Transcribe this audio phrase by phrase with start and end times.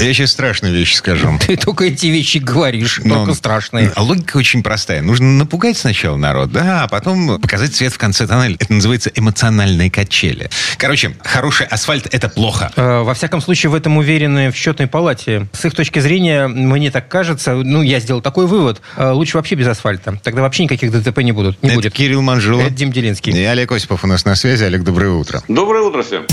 [0.00, 1.38] Я сейчас страшную вещь скажу.
[1.46, 3.92] Ты только эти вещи говоришь, Но только страшные.
[3.96, 5.02] Логика очень простая.
[5.02, 8.56] Нужно напугать сначала народ, да, а потом показать свет в конце тоннеля.
[8.58, 10.48] Это называется эмоциональные качели.
[10.78, 12.72] Короче, хороший асфальт– это плохо.
[12.76, 15.46] Э, Во всяком случае, в этом уверены в счетной палате.
[15.52, 19.54] С их точки зрения, мне так кажется, ну, я сделал такой вывод, э, лучше вообще
[19.54, 20.18] без асфальта.
[20.22, 21.62] Тогда вообще никаких ДТП не будут.
[21.62, 21.92] Не это будет.
[21.92, 22.62] Кирилл Манжула.
[22.62, 23.32] Это Дим Делинский.
[23.32, 24.64] И Олег Осипов у нас на связи.
[24.64, 25.42] Олег, доброе утро.
[25.48, 26.24] Доброе утро всем.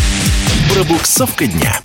[0.74, 1.80] Пробуксовка дня.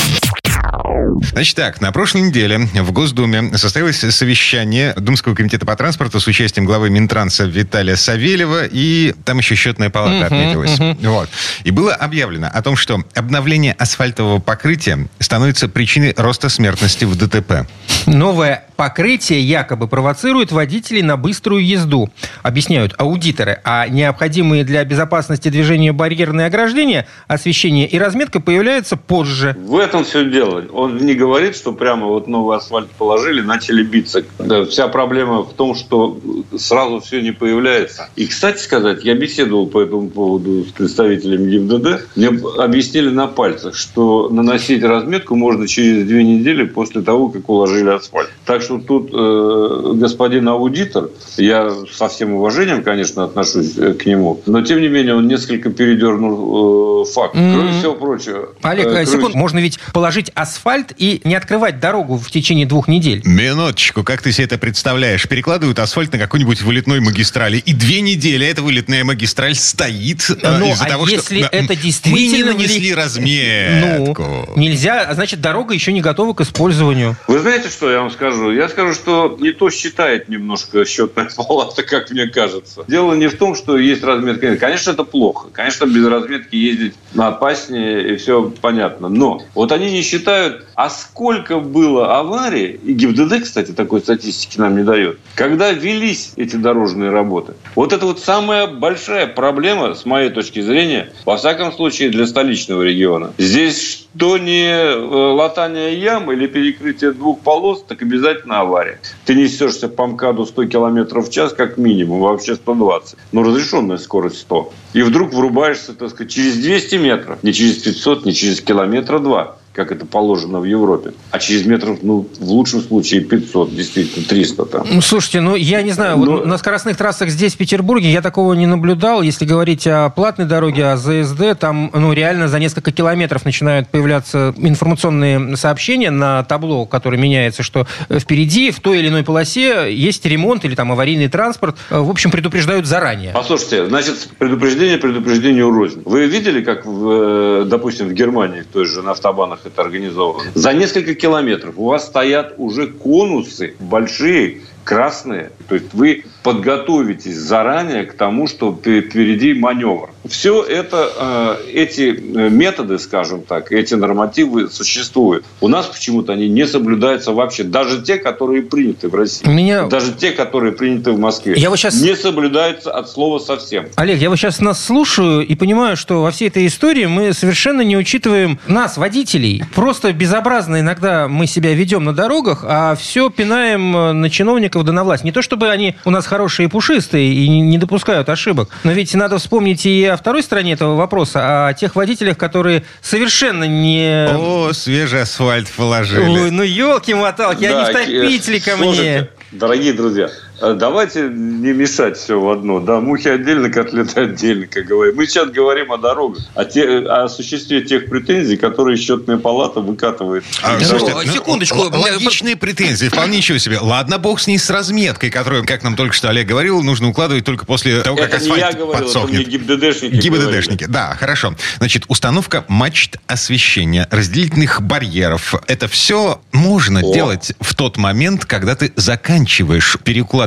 [1.33, 6.65] Значит так, на прошлой неделе в Госдуме состоялось совещание Думского комитета по транспорту с участием
[6.65, 10.79] главы Минтранса Виталия Савельева, и там еще счетная палата отметилась.
[11.03, 11.29] Вот.
[11.65, 17.67] И было объявлено о том, что обновление асфальтового покрытия становится причиной роста смертности в ДТП.
[18.07, 22.11] Новое покрытие якобы провоцирует водителей на быструю езду.
[22.43, 23.61] Объясняют аудиторы.
[23.65, 29.57] А необходимые для безопасности движения барьерные ограждения, освещение и разметка появляются позже.
[29.59, 30.65] В этом все дело.
[30.73, 34.25] Он не говорит, что прямо вот новый асфальт положили, начали биться.
[34.39, 36.19] Да, вся проблема в том, что
[36.57, 38.09] сразу все не появляется.
[38.17, 42.09] И, кстати сказать, я беседовал по этому поводу с представителями ГИБДД.
[42.17, 47.91] Мне объяснили на пальцах, что наносить разметку можно через две недели после того, как уложили
[47.91, 48.31] асфальт.
[48.45, 54.41] Так что тут э, господин аудитор, я со всем уважением, конечно, отношусь э, к нему,
[54.47, 57.33] но тем не менее он несколько передернул э, факт.
[57.33, 58.49] Кроме всего прочего.
[58.63, 62.67] Олег, э, э, кроме- секунду, можно ведь положить асфальт и не открывать дорогу в течение
[62.67, 63.23] двух недель.
[63.25, 65.29] Минуточку, как ты себе это представляешь?
[65.29, 70.73] Перекладывают асфальт на какой-нибудь вылетной магистрали, и две недели эта вылетная магистраль стоит э, Ну,
[70.73, 71.49] из-за а того, если что...
[71.51, 74.23] это Мы действительно не нанесли разметку.
[74.55, 77.17] Ну, нельзя, значит, дорога еще не готова к использованию.
[77.27, 78.52] Вы знаете, что я вам скажу?
[78.53, 82.85] Я скажу, что не то считает немножко счетная палата, как мне кажется.
[82.89, 84.57] Дело не в том, что есть разметка.
[84.57, 85.49] Конечно, это плохо.
[85.53, 89.09] Конечно, без разметки ездить опаснее, и все понятно.
[89.09, 94.77] Но вот они не считают, а сколько было аварий, и ГИБДД, кстати, такой статистики нам
[94.77, 97.55] не дает, когда велись эти дорожные работы.
[97.75, 102.83] Вот это вот самая большая проблема, с моей точки зрения, во всяком случае, для столичного
[102.83, 103.33] региона.
[103.39, 109.01] Здесь что не э, латание ям или перекрытие двух полос, так обязательно авария.
[109.25, 113.17] Ты несешься по МКАДу 100 км в час как минимум, вообще 120.
[113.33, 114.73] Но разрешенная скорость 100.
[114.93, 117.43] И вдруг врубаешься, так сказать, через 200 метров.
[117.43, 121.13] Не через 500, не через километра два как это положено в Европе.
[121.31, 124.87] А через метров, ну, в лучшем случае 500, действительно, 300 там.
[124.91, 128.21] Ну, слушайте, ну, я не знаю, вот Но- на скоростных трассах здесь, в Петербурге, я
[128.21, 129.23] такого не наблюдал.
[129.23, 134.55] Если говорить о платной дороге, о ЗСД, там, ну, реально за несколько километров начинают появляться
[134.59, 140.25] информационные сообщения на табло, которое меняется, что э, впереди, в той или иной полосе есть
[140.27, 141.77] ремонт или там аварийный транспорт.
[141.91, 143.33] Э, В общем, предупреждают заранее.
[143.33, 146.03] Послушайте, значит, предупреждение предупреждению рознь.
[146.05, 150.51] Вы видели, как, в, э, допустим, в Германии, той же на автобанах это организовано?
[150.55, 155.53] За несколько километров у вас стоят уже конусы большие, красные.
[155.69, 160.11] То есть вы подготовитесь заранее к тому, что пе- впереди маневр.
[160.29, 165.45] Все это, э, эти э, методы, скажем так, эти нормативы существуют.
[165.61, 167.65] У нас почему-то они не соблюдаются вообще.
[167.65, 169.47] Даже те, которые приняты в России.
[169.49, 171.55] Меня- Даже те, которые приняты в Москве.
[171.57, 173.87] Я вот щас- Не соблюдаются от слова совсем.
[173.97, 177.81] Олег, я вот сейчас нас слушаю и понимаю, что во всей этой истории мы совершенно
[177.83, 179.65] не учитываем нас, водителей.
[179.75, 184.93] Просто безобразно иногда мы себя ведем на дорогах, а все пинаем э, на чиновников да
[184.93, 185.25] на власть.
[185.25, 189.13] Не то чтобы они у нас хорошие и пушистые и не- допускают ошибок, но ведь
[189.13, 194.29] надо вспомнить и о второй стороне этого вопроса, о тех водителях, которые совершенно не...
[194.35, 196.23] О, свежий асфальт положили.
[196.23, 199.29] Ой, ну елки-моталки, они Да, втопители ко мне.
[199.51, 200.31] Дорогие друзья,
[200.75, 202.81] давайте не мешать все в одно.
[202.81, 205.17] Да, мухи отдельно, котлеты отдельно, как говорим.
[205.17, 210.45] Мы сейчас говорим о дорогах, о, те, о осуществлении тех претензий, которые счетная палата выкатывает.
[210.63, 211.79] А, Ну, слушайте, ну, секундочку.
[211.79, 213.79] логичные претензии, вполне ничего себе.
[213.81, 217.45] Ладно, бог с ней с разметкой, которую, как нам только что Олег говорил, нужно укладывать
[217.45, 219.49] только после того, как Это не асфальт я говорил, это мне подсохнет.
[219.49, 221.55] ГИБДДшники ГИБДДшники, да, хорошо.
[221.79, 225.55] Значит, установка мачт освещения, разделительных барьеров.
[225.67, 227.13] Это все можно О.
[227.13, 229.97] делать в тот момент, когда ты заканчиваешь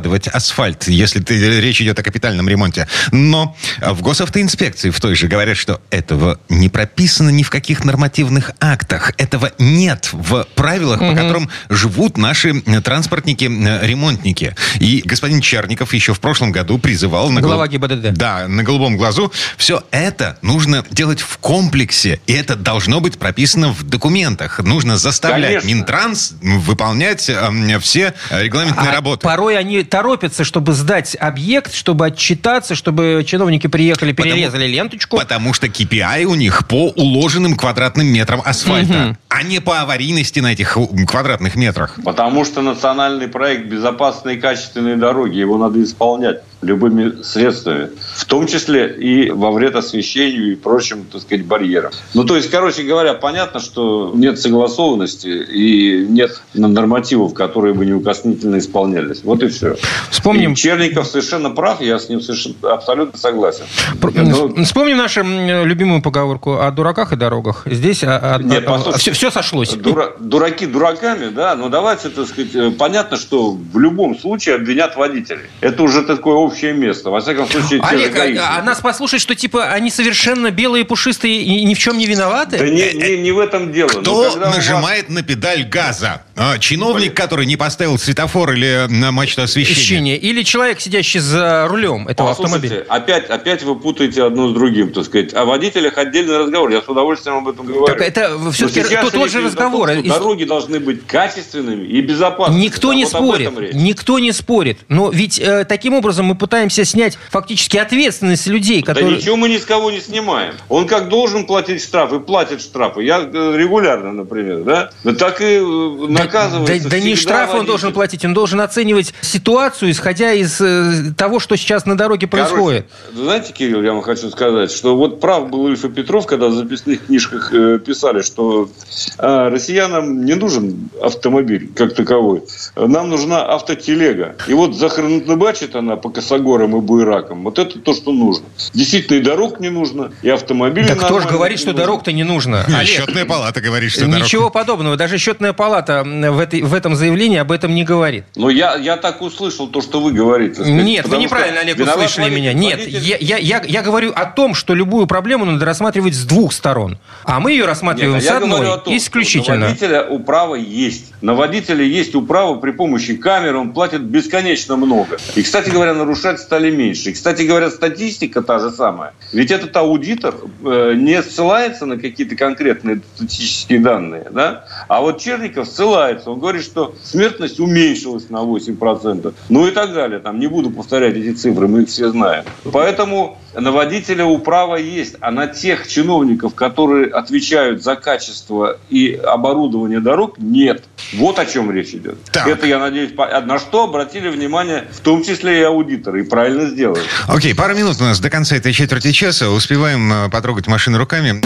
[0.06, 2.88] переукладывать асфальт, если ты, речь идет о капитальном ремонте.
[3.12, 8.52] Но в госавтоинспекции в той же говорят, что этого не прописано ни в каких нормативных
[8.60, 9.14] актах.
[9.18, 14.56] Этого нет в правилах, по которым живут наши э, транспортники, э, ремонтники.
[14.80, 17.30] И господин Черников еще в прошлом году призывал...
[17.32, 18.14] На Глава гол- ГИБДД.
[18.14, 19.32] Да, на голубом глазу.
[19.58, 22.20] Все это нужно делать в комплексе.
[22.28, 24.60] И это должно быть прописано в документах.
[24.60, 25.68] Нужно заставлять Конечно.
[25.68, 29.24] Минтранс выполнять э, все э, регламентные А работы.
[29.24, 35.18] Порой они торопятся, чтобы сдать объект, чтобы отчитаться, чтобы чиновники приехали, перерезали Потому- ленточку.
[35.18, 39.18] Потому что KPI у них по уложенным квадратным метрам асфальта, Мгм.
[39.30, 40.78] а не по аварийности на этих
[41.08, 41.98] квадратных метрах.
[42.04, 47.90] Потому что национальный проект «Безопасные и качественные дороги», его надо исполнять любыми средствами.
[48.16, 51.92] В том числе и во вред освещению и прочим, так сказать, барьерам.
[52.14, 58.58] Ну, то есть, короче говоря, понятно, что нет согласованности и нет нормативов, которые бы неукоснительно
[58.58, 59.22] исполнялись.
[59.24, 59.76] Вот и все.
[60.10, 63.66] Вспомним- И Черников совершенно прав, я с ним совершенно, абсолютно согласен.
[64.02, 67.64] Пр- Ну, Вспомним нашу любимую поговорку о дураках и дорогах.
[67.70, 69.12] Здесь Нет, послушайте.
[69.12, 69.74] все, сошлось.
[69.76, 74.96] Дура- дураки дураками, да, но давайте, так сказать, э, понятно, что в любом случае обвинят
[74.96, 75.46] водителей.
[75.62, 77.10] Это уже такое общее место.
[77.10, 78.40] Во всяком случае, те же Олег, гаишники.
[78.44, 82.06] а, а нас послушать, что типа они совершенно белые, пушистые и ни в чем не
[82.06, 82.58] виноваты?
[82.58, 83.90] Да не, не, не в этом дело.
[83.96, 86.24] Но Кто когда у вас- нажимает на педаль газа?
[86.36, 90.18] А, чиновник, который не поставил светофор или на мачту освещения?
[90.18, 92.86] Или человек, сидящий за рулем этого Послушайте, автомобиля.
[92.90, 95.34] опять, опять вы путаете одно с другим, так сказать.
[95.34, 96.70] О водителях отдельный разговор.
[96.72, 97.86] Я с удовольствием об этом говорю.
[97.86, 99.90] Так это Но все-таки тот, тот же том, разговор.
[99.90, 102.62] что Из- Дороги должны быть качественными и безопасными.
[102.62, 104.80] Никто Да, не вот спорит, никто не спорит.
[104.90, 109.18] Но ведь э, таким образом мы пытаемся снять фактически ответственность людей, Да которые...
[109.18, 110.54] ничего мы ни с кого не снимаем.
[110.70, 113.04] Он как должен платить штрафы, платит штрафы.
[113.04, 114.90] Я э, регулярно, например, да?
[115.04, 116.84] Да так и э, Да- наказывается.
[116.84, 117.68] Да, да не всегда штраф он водитель.
[117.68, 122.86] должен платить, он должен оценивать ситуацию, исходя из э, того, что сейчас на дороге происходит.
[123.10, 126.48] Короче, знаете, Кирилл, я вам хочу сказать, что вот прав был Ильф и Петров, когда
[126.48, 128.70] в записных книжках э, писали, что
[129.18, 132.44] э, россиянам не нужен автомобиль как таковой.
[132.76, 134.36] Нам нужна автотелега.
[134.48, 137.44] И вот захранбачит она по косогорам и буеракам.
[137.44, 138.46] Вот это то, что нужно.
[138.74, 142.66] Действительно, и дорог не нужно, и автомобилей Так кто же говорит, что дорог-то не нужно?
[142.68, 144.96] А, Олег, Счетная палата говорит, что дорог- Ничего подобного.
[144.96, 148.26] Даже счетная палата в, этой, в этом заявлении об этом не говорит.
[148.36, 150.56] Но я, я так услышал то, что вы говорите.
[150.56, 152.40] сказать, Нет, вы неправильно, Олег, услышали водитель.
[152.42, 152.54] меня.
[152.54, 156.26] Нет, Водитель- я, я, я, я говорю о том, что любую проблему надо рассматривать с
[156.26, 156.98] двух сторон.
[157.24, 159.58] А мы ее рассматриваем Нет, с одной, том, исключительно.
[159.58, 161.14] На водителя управа есть.
[161.22, 165.18] На водителя есть управа при помощи камеры, он платит бесконечно много.
[165.36, 167.10] И, кстати говоря, нарушать стали меньше.
[167.10, 169.14] И, кстати говоря, статистика та же самая.
[169.34, 174.66] Ведь этот аудитор э, не ссылается на какие-то конкретные статистические данные, да?
[174.88, 176.32] А вот Черников ссылается.
[176.32, 179.34] Он говорит, что смертность уменьшилась на 8%.
[179.50, 180.20] Ну и так далее.
[180.20, 182.46] Там не буду повторять эти цифры, мы их все знаем.
[182.72, 190.00] Поэтому на водителя управа есть, а на тех чиновников, которые отвечают за качество и оборудование
[190.00, 190.84] дорог, нет.
[191.14, 192.18] Вот о чем речь идет.
[192.32, 192.48] Так.
[192.48, 196.70] Это, я надеюсь, по- на что обратили внимание, в том числе и аудиторы, и правильно
[196.70, 197.02] сделали.
[197.28, 199.50] Окей, пару минут у нас до конца этой четверти часа.
[199.50, 201.42] Успеваем э, потрогать машину руками.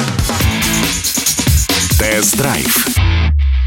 [1.99, 3.18] Тест-драйв.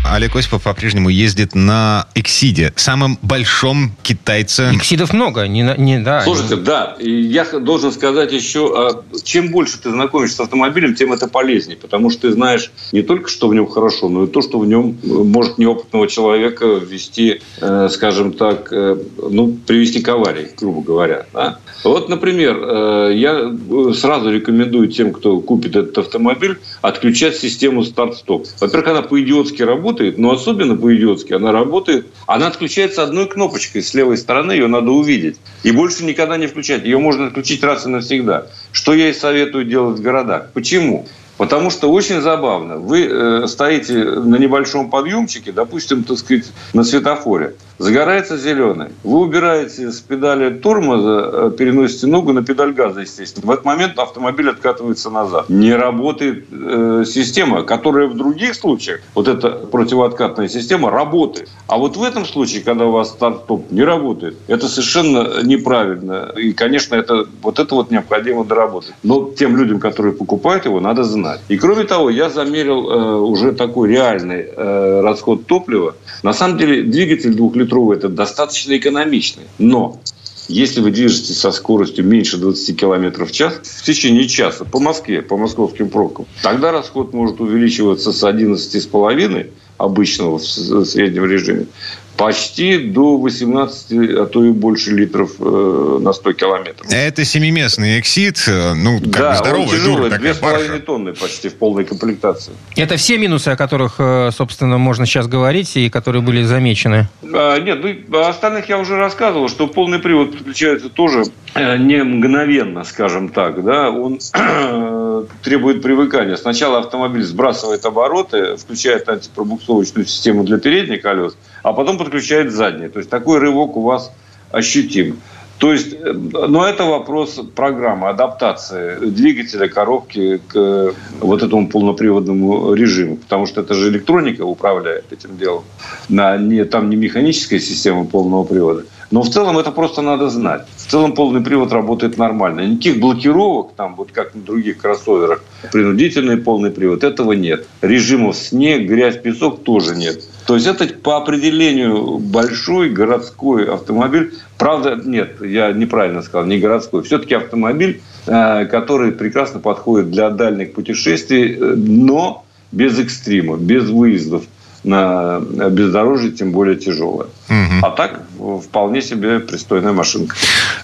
[0.04, 4.70] Олег Осипов по-прежнему ездит на Эксиде, самом большом китайце.
[4.74, 6.22] Иксидов много, не, не да.
[6.22, 11.28] Слушайте, да, я должен сказать еще, а, чем больше ты знакомишься с автомобилем, тем это
[11.28, 14.58] полезнее, потому что ты знаешь не только, что в нем хорошо, но и то, что
[14.58, 18.96] в нем может неопытного человека ввести, э, скажем так, э,
[19.30, 21.26] ну, привести к аварии, грубо говоря.
[21.32, 21.58] да.
[21.84, 23.52] Вот, например, э, я
[23.94, 28.46] сразу рекомендую тем, кто купит этот автомобиль, отключать систему старт-стоп.
[28.60, 32.06] Во-первых, она по-идиотски работает, но особенно по-идиотски она работает.
[32.26, 35.38] Она отключается одной кнопочкой с левой стороны, ее надо увидеть.
[35.62, 36.84] И больше никогда не включать.
[36.84, 38.46] Ее можно отключить раз и навсегда.
[38.72, 40.50] Что я и советую делать в городах.
[40.52, 41.06] Почему?
[41.38, 42.76] Потому что очень забавно.
[42.76, 47.54] Вы э, стоите на небольшом подъемчике, допустим, так сказать, на светофоре.
[47.82, 48.90] Загорается зеленый.
[49.02, 53.44] Вы убираете с педали тормоза, э, переносите ногу на педаль газа, естественно.
[53.44, 55.48] В этот момент автомобиль откатывается назад.
[55.48, 61.48] Не работает э, система, которая в других случаях, вот эта противооткатная система, работает.
[61.66, 66.30] А вот в этом случае, когда у вас старт-стоп не работает, это совершенно неправильно.
[66.36, 68.94] И, конечно, это, вот это вот необходимо доработать.
[69.02, 71.40] Но тем людям, которые покупают его, надо знать.
[71.48, 75.96] И кроме того, я замерил э, уже такой реальный э, расход топлива.
[76.22, 79.44] На самом деле двигатель двухлитровый это достаточно экономичный.
[79.58, 80.00] Но
[80.48, 85.22] если вы движетесь со скоростью меньше 20 км в час в течение часа по Москве,
[85.22, 91.66] по московским пробкам, тогда расход может увеличиваться с 11,5 обычного в среднем режиме
[92.16, 96.86] почти до 18, а то и больше литров э, на 100 километров.
[96.90, 100.82] Это семиместный Эксид, э, ну, как бы да, он здоровая дура тяжелый, половиной баржа.
[100.84, 102.52] тонны почти в полной комплектации.
[102.76, 107.08] Это все минусы, о которых, э, собственно, можно сейчас говорить и которые были замечены.
[107.22, 112.84] А, нет, ну, остальных я уже рассказывал, что полный привод подключается тоже э, не мгновенно,
[112.84, 114.18] скажем так, да, он
[115.42, 116.36] требует привыкания.
[116.36, 122.88] Сначала автомобиль сбрасывает обороты, включает антипробуксовочную систему для передних колес, а потом подключает задние.
[122.88, 124.12] То есть такой рывок у вас
[124.50, 125.18] ощутим.
[125.58, 132.74] То есть, э, но это вопрос программы адаптации двигателя, коробки к э, вот этому полноприводному
[132.74, 133.16] режиму.
[133.16, 135.62] Потому что это же электроника управляет этим делом.
[136.08, 138.84] На, не, там не механическая система полного привода.
[139.12, 140.66] Но в целом это просто надо знать.
[140.74, 142.62] В целом полный привод работает нормально.
[142.62, 147.66] Никаких блокировок, там, вот как на других кроссоверах, принудительный полный привод, этого нет.
[147.82, 150.24] Режимов снег, грязь, песок тоже нет.
[150.46, 154.32] То есть это по определению большой городской автомобиль.
[154.56, 157.02] Правда, нет, я неправильно сказал, не городской.
[157.02, 164.44] Все-таки автомобиль, э, который прекрасно подходит для дальних путешествий, э, но без экстрима, без выездов
[164.84, 167.28] на бездорожье, тем более тяжелое.
[167.48, 167.82] Угу.
[167.82, 168.22] А так
[168.64, 170.34] вполне себе пристойная машинка.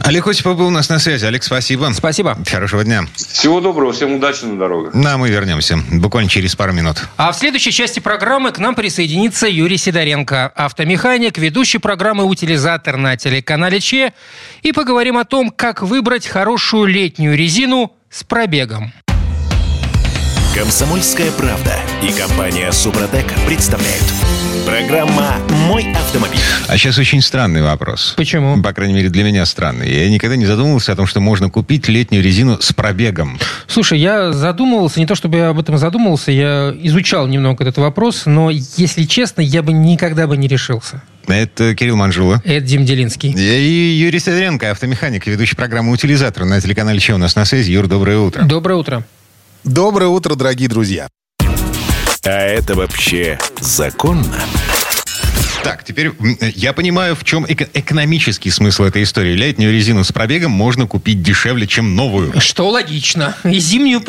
[0.01, 1.25] Олег Осипов был у нас на связи.
[1.25, 1.91] Олег, спасибо.
[1.93, 2.39] Спасибо.
[2.49, 3.07] Хорошего дня.
[3.17, 4.95] Всего доброго, всем удачи на дорогах.
[4.95, 6.97] На, мы вернемся буквально через пару минут.
[7.17, 13.17] А в следующей части программы к нам присоединится Юрий Сидоренко, автомеханик, ведущий программы «Утилизатор» на
[13.17, 14.13] телеканале ЧЕ.
[14.63, 18.93] И поговорим о том, как выбрать хорошую летнюю резину с пробегом.
[20.59, 21.73] Комсомольская правда
[22.03, 24.03] и компания Супротек представляют.
[24.67, 25.37] Программа
[25.69, 26.41] «Мой автомобиль».
[26.67, 28.15] А сейчас очень странный вопрос.
[28.17, 28.61] Почему?
[28.61, 29.89] По крайней мере, для меня странный.
[29.89, 33.39] Я никогда не задумывался о том, что можно купить летнюю резину с пробегом.
[33.69, 38.27] Слушай, я задумывался, не то чтобы я об этом задумывался, я изучал немного этот вопрос,
[38.27, 41.03] но, если честно, я бы никогда бы не решился.
[41.29, 42.43] Это Кирилл Манжула.
[42.45, 43.31] Это Дим Делинский.
[43.31, 47.71] И Юрий Сидоренко, автомеханик, ведущий программы «Утилизатор» на телеканале «Че у нас на связи».
[47.71, 48.43] Юр, доброе утро.
[48.43, 49.05] Доброе утро.
[49.69, 51.09] Доброе утро, дорогие друзья.
[52.25, 54.25] А это вообще законно?
[55.63, 56.13] Так, теперь
[56.55, 59.35] я понимаю, в чем эко- экономический смысл этой истории.
[59.35, 62.41] Летнюю резину с пробегом можно купить дешевле, чем новую.
[62.41, 63.37] Что логично.
[63.45, 64.01] И зимнюю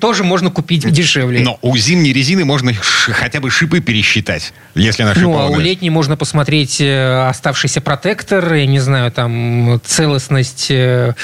[0.00, 1.40] тоже можно купить дешевле.
[1.40, 5.48] Но у зимней резины можно хотя бы шипы пересчитать, если она шиповая.
[5.48, 11.14] Ну, а у летней можно посмотреть э, оставшийся протектор, я не знаю, там целостность э,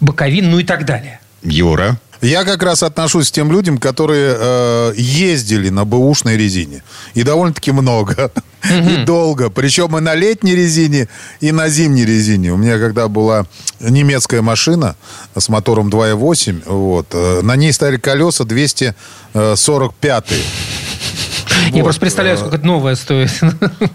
[0.00, 1.20] боковин, ну и так далее.
[1.42, 1.98] Юра?
[2.22, 6.82] Я как раз отношусь к тем людям, которые э, ездили на бэушной резине.
[7.14, 8.30] И довольно-таки много.
[8.64, 9.50] И долго.
[9.50, 11.08] Причем и на летней резине,
[11.40, 12.52] и на зимней резине.
[12.52, 13.46] У меня когда была
[13.80, 14.96] немецкая машина
[15.36, 20.24] с мотором 2.8, вот, э, на ней стояли колеса 245
[21.72, 23.30] я просто представляю, сколько это новое стоит.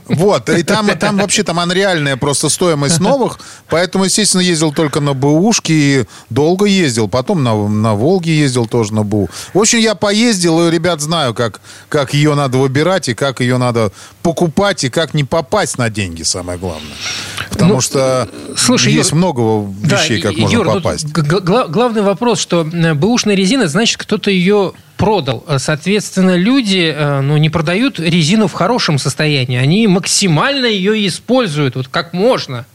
[0.08, 3.40] Вот, и там, там вообще там анреальная просто стоимость новых,
[3.70, 8.94] поэтому, естественно, ездил только на БУшке и долго ездил, потом на, на Волге ездил тоже
[8.94, 9.30] на БУ.
[9.54, 13.58] В общем, я поездил, и, ребят, знаю, как, как ее надо выбирать, и как ее
[13.58, 13.92] надо
[14.22, 16.96] покупать, и как не попасть на деньги, самое главное.
[17.50, 21.06] Потому ну, что слушай, есть Юр, много вещей, да, как можно Юр, попасть.
[21.06, 25.44] Гла- главный вопрос, что э, бэушная резина, значит, кто-то ее продал.
[25.58, 29.58] Соответственно, люди э, ну, не продают резину в хорошем состоянии.
[29.58, 32.66] Они максимально ее используют, вот как можно,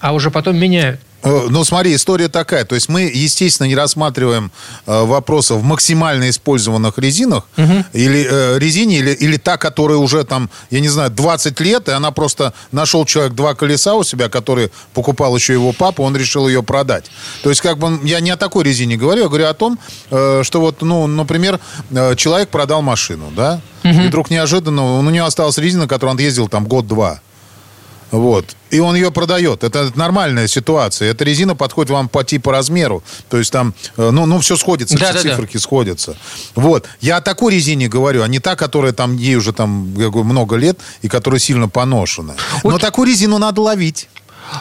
[0.00, 1.00] а уже потом меняют.
[1.22, 2.64] Э, ну, смотри, история такая.
[2.64, 4.50] То есть мы, естественно, не рассматриваем
[4.86, 7.44] э, вопросы в максимально использованных резинах.
[7.56, 7.84] Угу.
[7.92, 11.92] Или э, резине, или, или та, которая уже там, я не знаю, 20 лет, и
[11.92, 16.48] она просто нашел человек два колеса у себя, которые покупал еще его папа, он решил
[16.48, 17.10] ее продать.
[17.42, 19.78] То есть, как бы, я не о такой резине говорю, я говорю о том,
[20.10, 23.92] э, что вот, ну, например, э, человек продал машину, да, угу.
[23.92, 27.20] и вдруг неожиданно у него осталась резина, которую он ездил там год-два.
[28.10, 28.56] Вот.
[28.70, 29.64] И он ее продает.
[29.64, 31.10] Это нормальная ситуация.
[31.10, 33.02] Эта резина подходит вам по типу размеру.
[33.28, 35.60] То есть там, э, ну, ну все сходится, да, все да, циферки да.
[35.60, 36.16] сходятся.
[36.54, 36.86] Вот.
[37.00, 40.78] Я о такой резине говорю, а не та, которая там ей уже там много лет
[41.02, 42.34] и которая сильно поношена.
[42.62, 42.72] Вот.
[42.72, 44.08] Но такую резину надо ловить.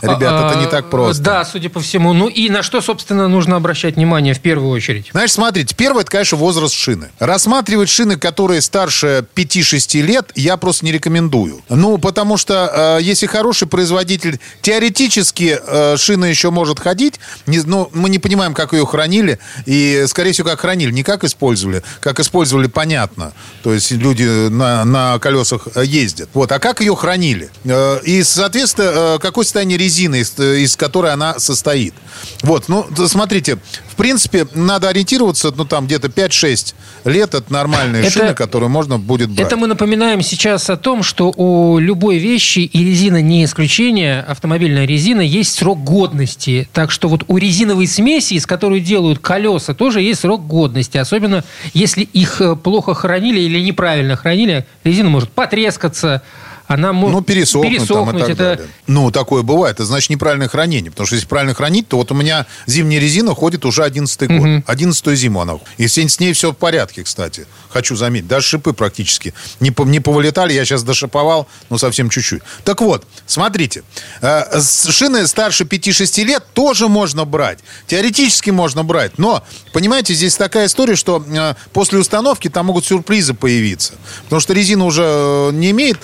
[0.02, 1.24] Ребята, это не так просто.
[1.24, 2.14] Да, судя по всему.
[2.14, 5.10] Ну и на что, собственно, нужно обращать внимание в первую очередь?
[5.12, 7.10] Знаешь, смотрите, первое, это, конечно, возраст шины.
[7.20, 11.62] Рассматривать шины, которые старше 5-6 лет, я просто не рекомендую.
[11.70, 17.90] Ну, потому что э, если хороший производитель, теоретически э, шина еще может ходить, не, но
[17.94, 21.84] мы не понимаем, как ее хранили, и, скорее всего, как хранили, не как использовали.
[22.00, 23.34] Как использовали, понятно.
[23.64, 26.30] То есть люди на, на колесах ездят.
[26.34, 27.50] Вот, а как ее хранили?
[27.64, 31.94] Э, и, соответственно, э, какое состояние состояние резины, из, из которой она состоит.
[32.42, 36.74] Вот, ну, смотрите, в принципе, надо ориентироваться, ну, там, где-то 5-6
[37.06, 37.34] лет.
[37.34, 39.48] Это нормальные это, шины, которые можно будет брать.
[39.48, 44.86] Это мы напоминаем сейчас о том, что у любой вещи, и резина не исключение, автомобильная
[44.86, 46.68] резина, есть срок годности.
[46.74, 50.98] Так что вот у резиновой смеси, из которой делают колеса, тоже есть срок годности.
[50.98, 56.22] Особенно, если их э, плохо хранили или неправильно хранили, резина может потрескаться,
[56.68, 58.08] она может Ну, пересохнуть, пересохнуть.
[58.08, 58.44] там и так это...
[58.44, 58.68] далее.
[58.88, 59.76] Ну, такое бывает.
[59.76, 60.92] Это значит неправильное хранение.
[60.92, 64.64] Потому что если правильно хранить, то вот у меня зимняя резина ходит уже 11 год.
[64.68, 65.56] 11 зиму она.
[65.78, 67.46] И с ней все в порядке, кстати.
[67.70, 68.28] Хочу заметить.
[68.28, 70.54] Даже шипы практически не, не повылетали.
[70.54, 72.42] Я сейчас дошиповал, но совсем чуть-чуть.
[72.64, 73.84] Так вот, смотрите.
[74.22, 77.60] Э, Шины старше 5-6 лет тоже можно брать.
[77.88, 79.18] Теоретически можно брать.
[79.18, 79.44] Но,
[79.74, 83.94] понимаете, здесь такая история, что э, после установки там могут сюрпризы появиться.
[84.24, 86.00] Потому что резина уже э, не имеет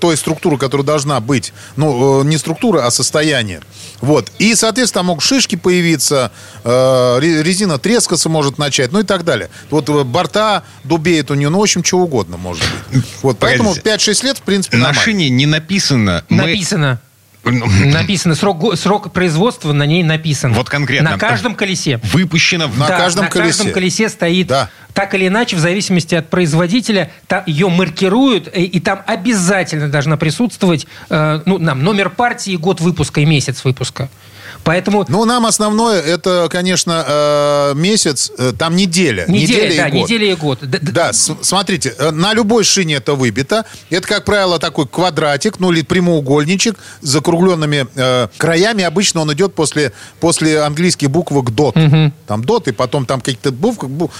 [0.00, 1.52] той структуры, которая должна быть.
[1.76, 3.60] Ну, э, не структура, а состояние.
[4.00, 4.30] Вот.
[4.38, 6.32] И, соответственно, там могут шишки появиться,
[6.64, 9.50] э, ре- резина трескаться может начать, ну и так далее.
[9.70, 13.04] Вот э, борта дубеют у нее, ну, в общем, чего угодно может быть.
[13.22, 13.38] Вот.
[13.38, 14.10] Поэтому Погодите.
[14.12, 16.24] 5-6 лет, в принципе, На шине не написано...
[16.28, 17.00] Написано.
[17.42, 18.34] Ну, Написано.
[18.34, 20.52] Срок, срок производства на ней написан.
[20.52, 21.12] Вот конкретно.
[21.12, 21.98] На каждом колесе.
[22.12, 22.76] Выпущено в...
[22.78, 23.56] На Да, каждом на колесе.
[23.58, 24.68] каждом колесе стоит Да.
[25.00, 30.18] Так или иначе, в зависимости от производителя, та- ее маркируют, и, и там обязательно должна
[30.18, 34.10] присутствовать э, ну, нам, номер партии, год выпуска и месяц выпуска.
[34.62, 39.24] Поэтому Ну, нам основное, это, конечно, э, месяц, э, там неделя.
[39.26, 39.94] неделя, и да, год.
[40.02, 40.58] неделя и год.
[40.62, 43.64] Да, с- смотрите, э, на любой шине это выбито.
[43.88, 48.84] Это, как правило, такой квадратик, ну или прямоугольничек с закругленными э, краями.
[48.84, 52.12] Обычно он идет после, после английских буквок DOT.
[52.26, 54.10] Там DOT, и потом там какие-то буквы, бу-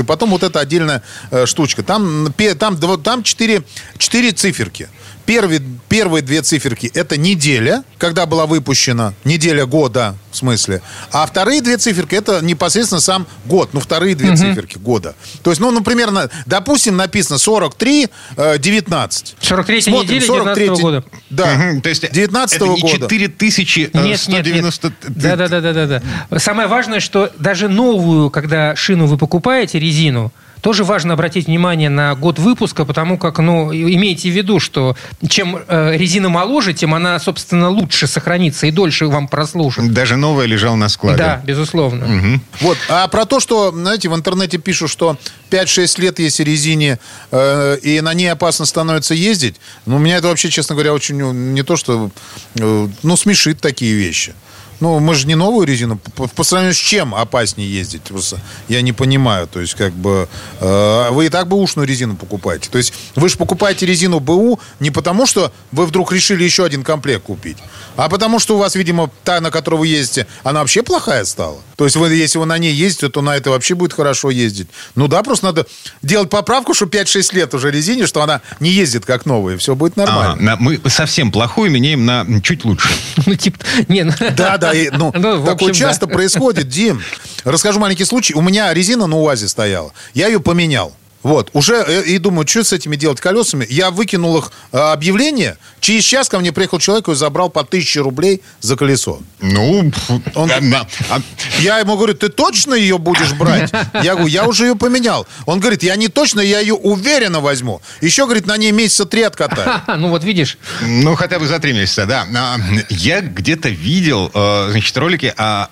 [0.00, 1.82] еще, потом вот эта отдельная э, штучка.
[1.82, 3.62] Там, пе- там, там четыре,
[3.98, 4.88] четыре циферки.
[5.30, 10.82] Первые, первые две циферки– это неделя, когда была выпущена, неделя года, в смысле.
[11.12, 15.14] А вторые две циферки– это непосредственно сам год, ну, вторые две циферки года.
[15.44, 19.36] То есть, ну, например, на- допустим, написано 43, э, 19.
[19.40, 21.04] 43 Смотрим, неделя 43 19 года.
[21.30, 23.08] Да, Мгм, То есть 19 это не года.
[23.08, 24.92] 4190...
[25.10, 26.38] Да, да, да, да, да, да.
[26.40, 32.14] Самое важное, что даже новую, когда шину вы покупаете, резину, тоже важно обратить внимание на
[32.14, 34.96] год выпуска, потому как, ну, имейте в виду, что
[35.28, 39.92] чем э, резина моложе, тем она, собственно, лучше сохранится и дольше вам прослужит.
[39.92, 41.18] Даже новая лежала на складе.
[41.18, 42.40] Да, безусловно.
[42.60, 42.76] Вот.
[42.88, 45.16] А про то, что, знаете, в интернете пишут, что
[45.50, 46.98] 5-6 лет, если резине,
[47.30, 51.32] э, и на ней опасно становится ездить, ну, меня это вообще, честно говоря, очень, ну,
[51.32, 52.10] не то, что,
[52.56, 54.34] э, ну, смешит такие вещи.
[54.80, 55.98] Ну, мы же не новую резину.
[56.16, 58.02] По, по сравнению с чем опаснее ездить?
[58.02, 59.46] Просто я не понимаю.
[59.46, 60.28] То есть, как бы,
[60.60, 62.68] э, вы и так бэушную резину покупаете.
[62.70, 66.82] То есть, вы же покупаете резину БУ не потому, что вы вдруг решили еще один
[66.82, 67.58] комплект купить,
[67.96, 71.58] а потому что у вас, видимо, та, на которой вы ездите, она вообще плохая стала.
[71.76, 74.68] То есть, вы, если вы на ней ездите, то на это вообще будет хорошо ездить.
[74.94, 75.66] Ну да, просто надо
[76.02, 79.74] делать поправку, что 5-6 лет уже резине, что она не ездит как новая, и все
[79.74, 80.36] будет А, нормально.
[80.42, 82.88] на- мы совсем плохую меняем на чуть лучше.
[83.26, 85.90] Ну, типа, не, ну, Да, да, ну, Ну, такое общем, да.
[85.90, 87.02] часто происходит, Дим.
[87.44, 88.34] Расскажу маленький случай.
[88.34, 89.92] У меня резина на УАЗе стояла.
[90.14, 90.94] Я ее поменял.
[91.22, 93.66] Вот, уже, э, и думаю, что с этими делать колесами?
[93.68, 95.58] Я выкинул их э, объявление.
[95.80, 99.20] Через час ко мне приехал человек и забрал по 1000 рублей за колесо.
[99.40, 99.92] Ну,
[100.34, 100.86] Он- а, да.
[101.10, 101.20] А,
[101.58, 103.70] Я ему говорю, ты точно ее будешь брать?
[104.02, 105.26] Я говорю, я уже ее поменял.
[105.46, 107.82] Он говорит, я не точно, я ее уверенно возьму.
[108.00, 109.82] Еще, говорит, на ней месяца три откатаю.
[109.98, 112.26] ну вот видишь, Ну, хотя бы за три месяца, да.
[112.34, 112.56] А,
[112.88, 115.68] Я где-то видел, э, значит, ролики, а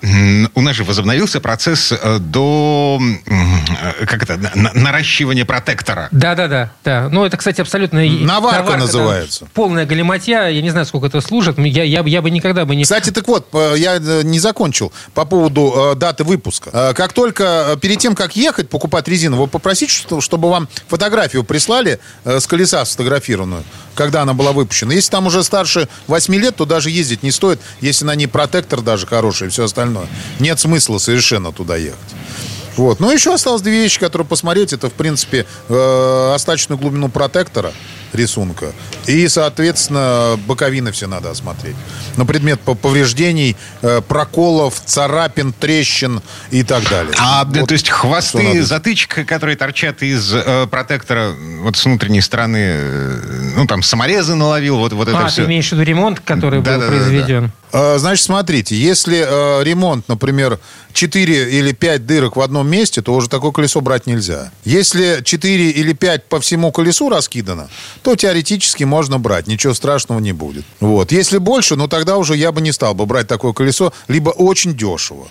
[0.55, 3.01] у нас же возобновился процесс до,
[4.07, 4.73] как это, на-
[5.39, 6.09] наращивания протектора.
[6.11, 6.71] Да-да-да.
[6.85, 7.09] да.
[7.11, 8.05] Ну, это, кстати, абсолютно...
[8.05, 9.47] Наварка там называется.
[9.55, 10.47] полная галиматья.
[10.49, 11.59] Я не знаю, сколько это служит.
[11.59, 12.83] Я, я, бы- я бы никогда бы не...
[12.85, 16.71] Кстати, так вот, э, я э, не закончил по поводу э, даты выпуска.
[16.73, 20.69] Э, Как только э, перед тем, как ехать, покупать резину, вы попросите, что- чтобы вам
[20.89, 24.93] фотографию прислали э, с колеса сфотографированную, когда она была выпущена.
[24.95, 28.81] Если там уже старше 8 лет, то даже ездить не стоит, если на ней протектор
[28.81, 30.07] даже хороший и все остальное.
[30.39, 31.99] Нет смысла совершенно туда ехать.
[32.79, 33.01] Вот.
[33.01, 34.73] Ну, еще осталось две вещи, которые посмотреть.
[34.73, 37.73] Это, в принципе, э, остаточную глубину протектора
[38.13, 38.73] рисунка.
[39.07, 41.77] И, соответственно, боковины все надо осмотреть.
[42.17, 47.13] На предмет по- повреждений, э, проколов, царапин, трещин и так далее.
[47.19, 52.21] А, да, Вот то есть хвосты затычка, которые торчат из э, протектора вот с внутренней
[52.21, 55.43] стороны, э, ну, там, саморезы наловил, вот, вот это а, все.
[55.43, 56.97] ты имеешь в виду ремонт, который был Да-да-да-да.
[56.97, 57.45] произведен?
[57.47, 60.59] Э, Значит, смотрите, если э, ремонт, например,
[60.93, 64.51] 4 или 5 дырок в одном месте, то уже такое колесо брать нельзя.
[64.65, 67.69] Если 4 или 5 по всему колесу раскидано,
[68.03, 70.65] то теоретически можно брать, ничего страшного не будет.
[70.81, 71.13] Вот.
[71.13, 74.77] Если больше, ну тогда уже я бы не стал бы брать такое колесо, либо очень
[74.77, 75.29] дешево.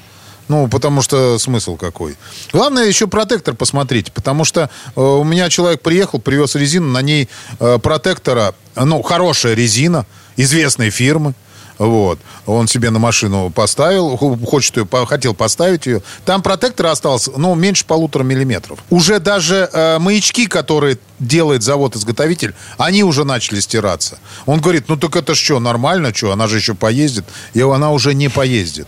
[0.48, 2.16] Ну, потому что смысл какой.
[2.54, 7.28] Главное еще протектор посмотрите, потому что э, у меня человек приехал, привез резину, на ней
[7.60, 10.06] э, протектора, ну, хорошая резина,
[10.38, 11.34] известной фирмы.
[11.78, 12.20] Вот.
[12.46, 16.02] Он себе на машину поставил, хочет ее, хотел поставить ее.
[16.26, 18.80] Там протектор остался, ну, меньше полутора миллиметров.
[18.90, 24.20] Уже даже э, маячки, которые делает завод-изготовитель, они уже начали стираться.
[24.46, 27.26] Он говорит, ну так это что, нормально, что, она же еще поездит.
[27.54, 28.88] И она уже не поездит.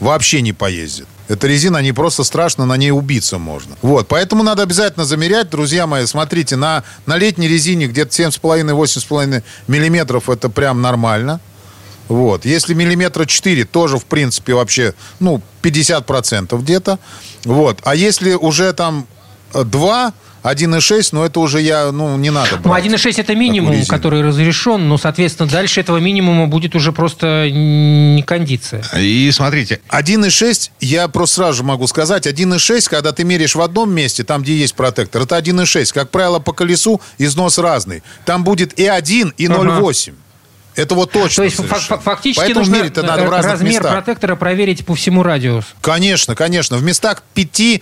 [0.00, 1.06] Вообще не поездит.
[1.28, 3.76] Эта резина, не просто страшно, на ней убиться можно.
[3.80, 6.04] Вот, поэтому надо обязательно замерять, друзья мои.
[6.04, 11.40] Смотрите, на, на летней резине где-то 7,5-8,5 миллиметров это прям нормально.
[12.08, 12.44] Вот.
[12.44, 16.98] Если миллиметра 4, тоже, в принципе, вообще, ну, 50% где-то.
[17.44, 17.80] Вот.
[17.84, 19.06] А если уже там
[19.52, 20.12] 2,
[20.44, 22.84] 1,6, но это уже я, ну, не надо ну, брать.
[22.84, 28.22] Ну, 1,6 это минимум, который разрешен, но, соответственно, дальше этого минимума будет уже просто не
[28.22, 28.84] кондиция.
[28.98, 29.80] И смотрите.
[29.88, 34.42] 1,6, я просто сразу же могу сказать, 1,6, когда ты меряешь в одном месте, там,
[34.42, 35.94] где есть протектор, это 1,6.
[35.94, 38.02] Как правило, по колесу износ разный.
[38.26, 40.10] Там будет и 1, и 0,8.
[40.10, 40.18] Ага.
[40.76, 41.42] Это вот точно.
[41.42, 42.00] То есть совершенно.
[42.00, 43.92] фактически Поэтому нужно мерить надо в разных размер местах.
[43.92, 45.68] протектора проверить по всему радиусу.
[45.80, 46.76] Конечно, конечно.
[46.76, 47.80] В местах 5-7.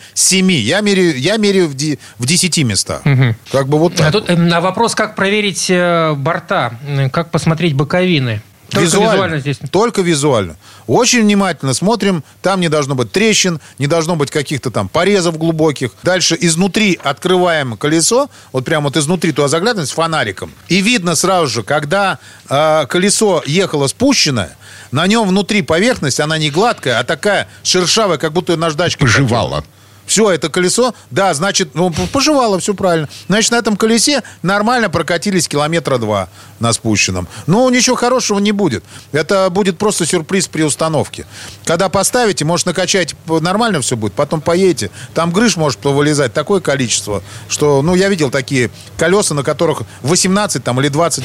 [0.52, 3.02] Я меряю, я меряю в, ди, в 10 местах.
[3.04, 3.34] Угу.
[3.50, 4.08] Как бы вот так.
[4.08, 4.52] А, тут, вот.
[4.52, 6.74] А вопрос, как проверить э, борта,
[7.12, 8.42] как посмотреть боковины?
[8.72, 9.12] Только визуально.
[9.12, 9.58] визуально здесь.
[9.70, 10.56] Только визуально.
[10.86, 12.24] Очень внимательно смотрим.
[12.40, 15.92] Там не должно быть трещин, не должно быть каких-то там порезов глубоких.
[16.02, 18.28] Дальше изнутри открываем колесо.
[18.52, 20.52] Вот прямо вот изнутри туда заглядываем с фонариком.
[20.68, 24.56] И видно сразу же, когда э, колесо ехало спущенное,
[24.90, 29.06] на нем внутри поверхность, она не гладкая, а такая шершавая, как будто наждачкой.
[29.06, 29.56] Пожевала.
[29.56, 29.64] Хотела.
[30.06, 33.08] Все, это колесо, да, значит, ну, пожевало, все правильно.
[33.28, 37.28] Значит, на этом колесе нормально прокатились километра два на спущенном.
[37.46, 38.84] Но ничего хорошего не будет.
[39.12, 41.26] Это будет просто сюрприз при установке.
[41.64, 44.90] Когда поставите, может, накачать нормально все будет, потом поедете.
[45.14, 50.62] Там грыж может повылезать такое количество, что, ну, я видел такие колеса, на которых 18
[50.62, 51.24] там или 20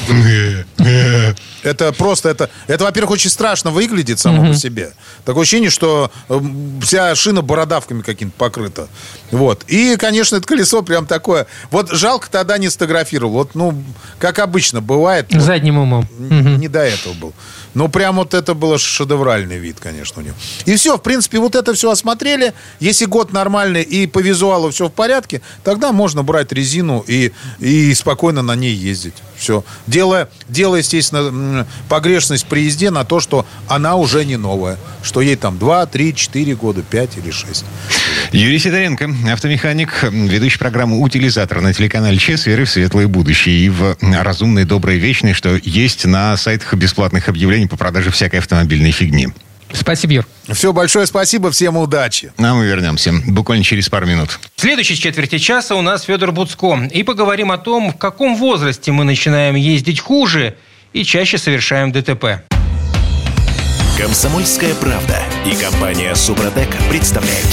[1.62, 4.92] Это просто, это, это во-первых, очень страшно выглядит само по себе.
[5.24, 6.10] Такое ощущение, что
[6.82, 8.88] вся шина бородавками какими-то покрыта это.
[9.30, 9.64] Вот.
[9.66, 11.46] И, конечно, это колесо прям такое.
[11.70, 13.32] Вот жалко тогда не сфотографировал.
[13.32, 13.82] Вот, ну,
[14.18, 15.26] как обычно бывает.
[15.30, 16.08] Задним умом.
[16.18, 17.34] Не, не до этого был.
[17.74, 20.34] Ну, прям вот это было шедевральный вид, конечно, у него.
[20.64, 22.54] И все, в принципе, вот это все осмотрели.
[22.80, 27.94] Если год нормальный и по визуалу все в порядке, тогда можно брать резину и, и
[27.94, 29.14] спокойно на ней ездить.
[29.36, 29.64] Все.
[29.86, 34.78] Делая, делая, естественно, погрешность при езде на то, что она уже не новая.
[35.02, 37.64] Что ей там 2, 3, 4 года, 5 или 6.
[38.32, 43.96] Юрий Сидоренко, автомеханик, ведущий программу «Утилизатор» на телеканале ЧЕС, веры в светлое будущее и в
[44.02, 49.28] разумное, доброе, вечное, что есть на сайтах бесплатных объявлений по продаже всякой автомобильной фигни.
[49.72, 50.26] Спасибо, Юр.
[50.50, 52.30] Все, большое спасибо, всем удачи.
[52.36, 54.38] А мы вернемся буквально через пару минут.
[54.56, 56.88] В следующей четверти часа у нас Федор Буцко.
[56.92, 60.56] И поговорим о том, в каком возрасте мы начинаем ездить хуже
[60.92, 62.42] и чаще совершаем ДТП.
[63.98, 67.48] Комсомольская правда и компания Супротек представляют.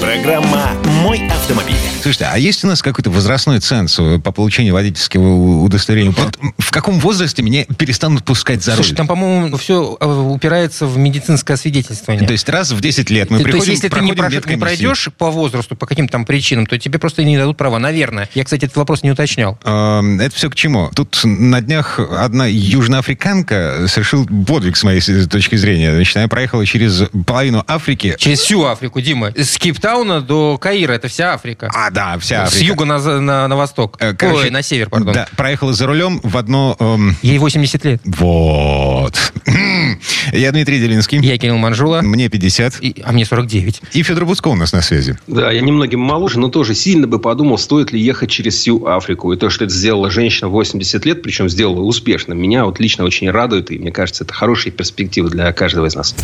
[0.00, 0.70] Программа
[1.02, 1.74] «Мой автомобиль».
[2.02, 6.12] Слушайте, а есть у нас какой-то возрастной ценз по получению водительского удостоверения?
[6.12, 8.84] Вот в каком возрасте меня перестанут пускать за руль?
[8.84, 12.26] Слушай, там, по-моему, все э, упирается в медицинское свидетельствование.
[12.26, 14.32] То есть раз в 10 лет мы то, приходим, То есть если ты не, прож...
[14.46, 18.28] не пройдешь по возрасту, по каким-то там причинам, то тебе просто не дадут права, наверное.
[18.34, 19.58] Я, кстати, этот вопрос не уточнял.
[19.62, 20.90] Это все к чему?
[20.94, 27.04] Тут на днях одна южноафриканка совершил подвиг, с моей точки зрения Значит, она проехала через
[27.26, 28.14] половину Африки.
[28.18, 29.32] Через всю Африку, Дима.
[29.36, 30.92] С Кейптауна до Каира.
[30.92, 31.70] Это вся Африка.
[31.74, 32.58] А, да, вся Африка.
[32.58, 33.96] С юга на, на, на восток.
[34.00, 35.14] Э, короче, Ой, на север, пардон.
[35.14, 36.76] Да, проехала за рулем в одно...
[36.78, 37.16] Эм...
[37.22, 38.00] Ей 80 лет.
[38.04, 39.32] Вот.
[40.32, 41.18] Я Дмитрий Делинский.
[41.20, 42.02] Я Кирилл Манжула.
[42.02, 42.80] Мне 50.
[42.80, 43.82] И, а мне 49.
[43.92, 45.16] И Федор Буцко у нас на связи.
[45.26, 49.32] Да, я немногим моложе, но тоже сильно бы подумал, стоит ли ехать через всю Африку.
[49.32, 53.30] И то, что это сделала женщина 80 лет, причем сделала успешно, меня вот лично очень
[53.30, 53.70] радует.
[53.70, 56.14] И мне кажется, это хорошая перспектива для каждого из нас.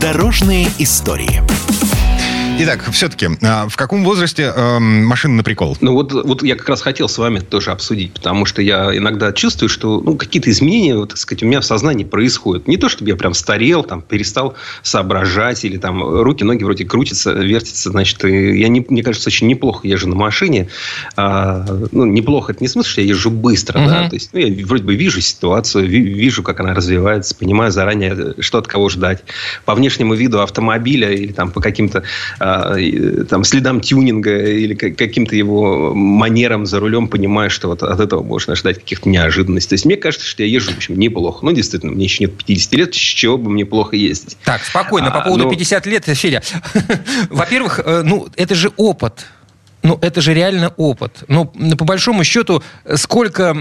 [0.00, 1.42] Дорожные истории.
[2.60, 5.76] Итак, все-таки, а, в каком возрасте э, машина на прикол?
[5.80, 9.32] Ну, вот, вот я как раз хотел с вами тоже обсудить, потому что я иногда
[9.32, 12.66] чувствую, что ну, какие-то изменения, вот, так сказать, у меня в сознании происходят.
[12.66, 17.30] Не то, чтобы я прям старел, там, перестал соображать, или там руки, ноги вроде крутятся,
[17.30, 20.68] вертятся, значит, я, не, мне кажется, очень неплохо езжу на машине.
[21.14, 23.88] А, ну, неплохо, это не смысл, что я езжу быстро, uh-huh.
[23.88, 28.34] да, то есть ну, я вроде бы вижу ситуацию, вижу, как она развивается, понимаю заранее,
[28.40, 29.22] что от кого ждать.
[29.64, 32.02] По внешнему виду автомобиля или там по каким-то
[32.40, 32.47] а,
[33.28, 38.52] там, следам тюнинга или каким-то его манерам за рулем понимаешь, что вот от этого можно
[38.52, 39.70] ожидать каких-то неожиданностей.
[39.70, 41.44] То есть мне кажется, что я езжу, в общем, неплохо.
[41.44, 44.36] Ну, действительно, мне еще нет 50 лет, с чего бы мне плохо ездить.
[44.44, 45.50] Так, спокойно, по а, поводу но...
[45.50, 46.42] 50 лет, Федя.
[47.30, 49.26] Во-первых, э, ну, это же опыт
[49.82, 51.24] ну, это же реально опыт.
[51.28, 52.62] Ну, по большому счету,
[52.96, 53.54] сколько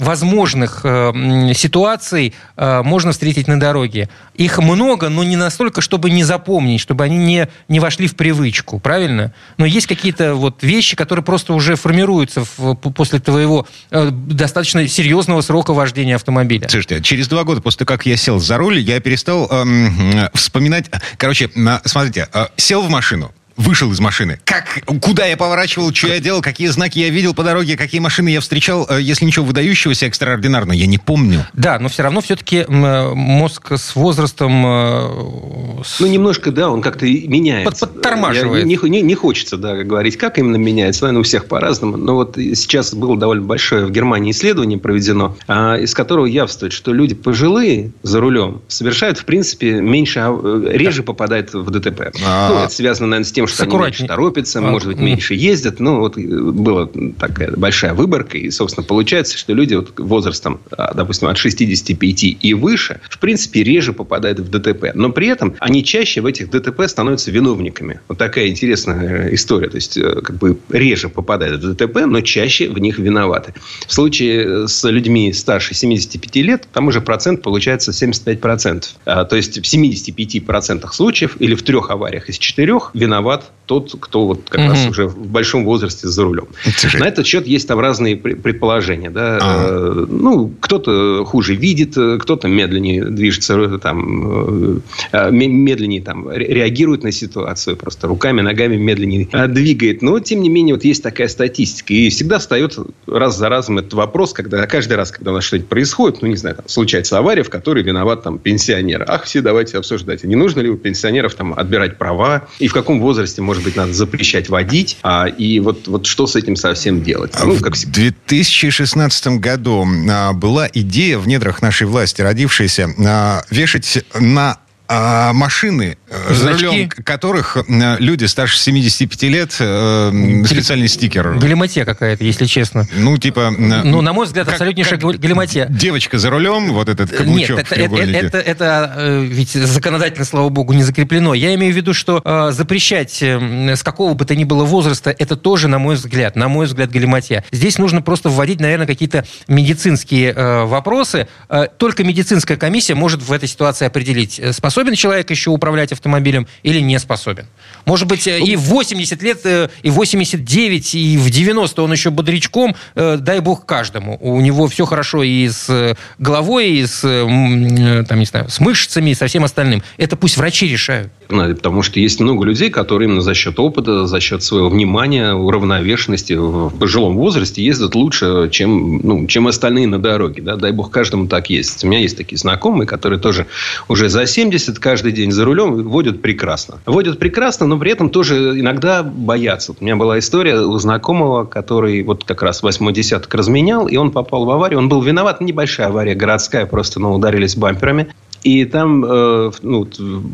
[0.00, 4.08] возможных э, ситуаций э, можно встретить на дороге?
[4.34, 8.80] Их много, но не настолько, чтобы не запомнить, чтобы они не, не вошли в привычку,
[8.80, 9.32] правильно?
[9.58, 15.40] Но есть какие-то вот вещи, которые просто уже формируются в, после твоего э, достаточно серьезного
[15.40, 16.68] срока вождения автомобиля.
[16.68, 20.86] Слушайте, через два года после того, как я сел за руль, я перестал эм, вспоминать...
[21.16, 21.50] Короче,
[21.84, 24.40] смотрите, сел в машину, вышел из машины.
[24.44, 28.30] Как, куда я поворачивал, что я делал, какие знаки я видел по дороге, какие машины
[28.30, 31.46] я встречал, э, если ничего выдающегося экстраординарного, я не помню.
[31.52, 34.64] Да, но все равно все-таки мозг с возрастом...
[34.64, 36.00] Э, с...
[36.00, 37.86] Ну, немножко, да, он как-то меняется.
[37.86, 38.64] Под, подтормаживает.
[38.64, 41.04] Не, не, не хочется, да, говорить, как именно меняется.
[41.04, 41.96] Наверное, у всех по-разному.
[41.96, 46.92] Но вот сейчас было довольно большое в Германии исследование проведено, а, из которого явствует, что
[46.92, 52.12] люди пожилые за рулем совершают, в принципе, меньше, а, э, реже попадают в ДТП.
[52.24, 52.48] А-а-а.
[52.52, 55.80] Ну, это связано, наверное, с тем, что они меньше торопятся, а, может быть, меньше ездят.
[55.80, 60.94] Ну, вот э, была такая большая выборка, и, собственно, получается, что люди вот возрастом, а,
[60.94, 64.92] допустим, от 65 и выше, в принципе, реже попадают в ДТП.
[64.94, 68.00] Но при этом они чаще в этих ДТП становятся виновниками.
[68.08, 69.68] Вот такая интересная э, история.
[69.68, 73.54] То есть, э, как бы реже попадают в ДТП, но чаще в них виноваты.
[73.86, 78.84] В случае с людьми старше 75 лет, там уже процент получается 75%.
[79.04, 83.94] А, то есть, в 75% случаев или в трех авариях из четырех виноват виноват тот,
[84.00, 84.70] кто вот как угу.
[84.70, 86.48] раз уже в большом возрасте за рулем.
[86.74, 87.00] Слушай.
[87.00, 89.10] На этот счет есть там разные предположения.
[89.10, 89.38] Да?
[89.42, 90.06] А.
[90.08, 94.80] Ну, кто-то хуже видит, кто-то медленнее движется, там,
[95.12, 100.00] э, медленнее там, реагирует на ситуацию, просто руками, ногами медленнее э, двигает.
[100.00, 101.92] Но, тем не менее, вот есть такая статистика.
[101.92, 105.68] И всегда встает раз за разом этот вопрос, когда каждый раз, когда у нас что-нибудь
[105.68, 109.04] происходит, ну, не знаю, там, случается авария, в которой виноват там, пенсионер.
[109.06, 110.24] Ах, все давайте обсуждать.
[110.24, 112.48] А не нужно ли у пенсионеров там, отбирать права?
[112.58, 116.28] И в каком возрасте может может быть, надо запрещать водить, а, и вот, вот что
[116.28, 117.32] с этим совсем делать?
[117.44, 117.74] Ну, как...
[117.74, 125.32] В 2016 году а, была идея в недрах нашей власти, родившаяся, а, вешать на а
[125.32, 126.64] машины, э, Значки.
[126.64, 131.34] за рулем которых э, люди старше 75 лет, э, специальный стикер.
[131.34, 132.86] Галиматья какая-то, если честно.
[132.94, 133.50] Ну, типа...
[133.50, 135.66] Ну, на мой взгляд, как, абсолютнейшая как галиматья.
[135.66, 140.72] Девочка за рулем, вот этот каблучок Нет, это, это, это, это ведь законодательно, слава богу,
[140.72, 141.34] не закреплено.
[141.34, 145.14] Я имею в виду, что э, запрещать э, с какого бы то ни было возраста,
[145.16, 147.44] это тоже, на мой взгляд, на мой взгляд, галиматья.
[147.52, 151.28] Здесь нужно просто вводить, наверное, какие-то медицинские э, вопросы.
[151.48, 156.46] Э, только медицинская комиссия может в этой ситуации определить, способен способен человек еще управлять автомобилем
[156.62, 157.46] или не способен.
[157.84, 161.90] Может быть, э, и в 80 лет, э, и в 89, и в 90 он
[161.90, 164.18] еще бодрячком, э, дай бог каждому.
[164.20, 169.14] У него все хорошо и с головой, и с, там, не знаю, с мышцами, и
[169.14, 169.82] со всем остальным.
[169.96, 171.12] Это пусть врачи решают.
[171.28, 176.32] Потому что есть много людей, которые именно за счет опыта, за счет своего внимания, уравновешенности
[176.32, 180.40] в пожилом возрасте ездят лучше, чем, ну, чем остальные на дороге.
[180.42, 180.56] Да?
[180.56, 181.84] Дай бог каждому так есть.
[181.84, 183.46] У меня есть такие знакомые, которые тоже
[183.88, 186.80] уже за 70 каждый день за рулем водят прекрасно.
[186.86, 189.74] Водят прекрасно, но при этом тоже иногда боятся.
[189.78, 194.12] У меня была история у знакомого, который вот как раз восьмой десяток разменял, и он
[194.12, 194.78] попал в аварию.
[194.78, 198.08] Он был виноват, небольшая авария городская, просто ну, ударились бамперами.
[198.44, 199.88] И там э, ну,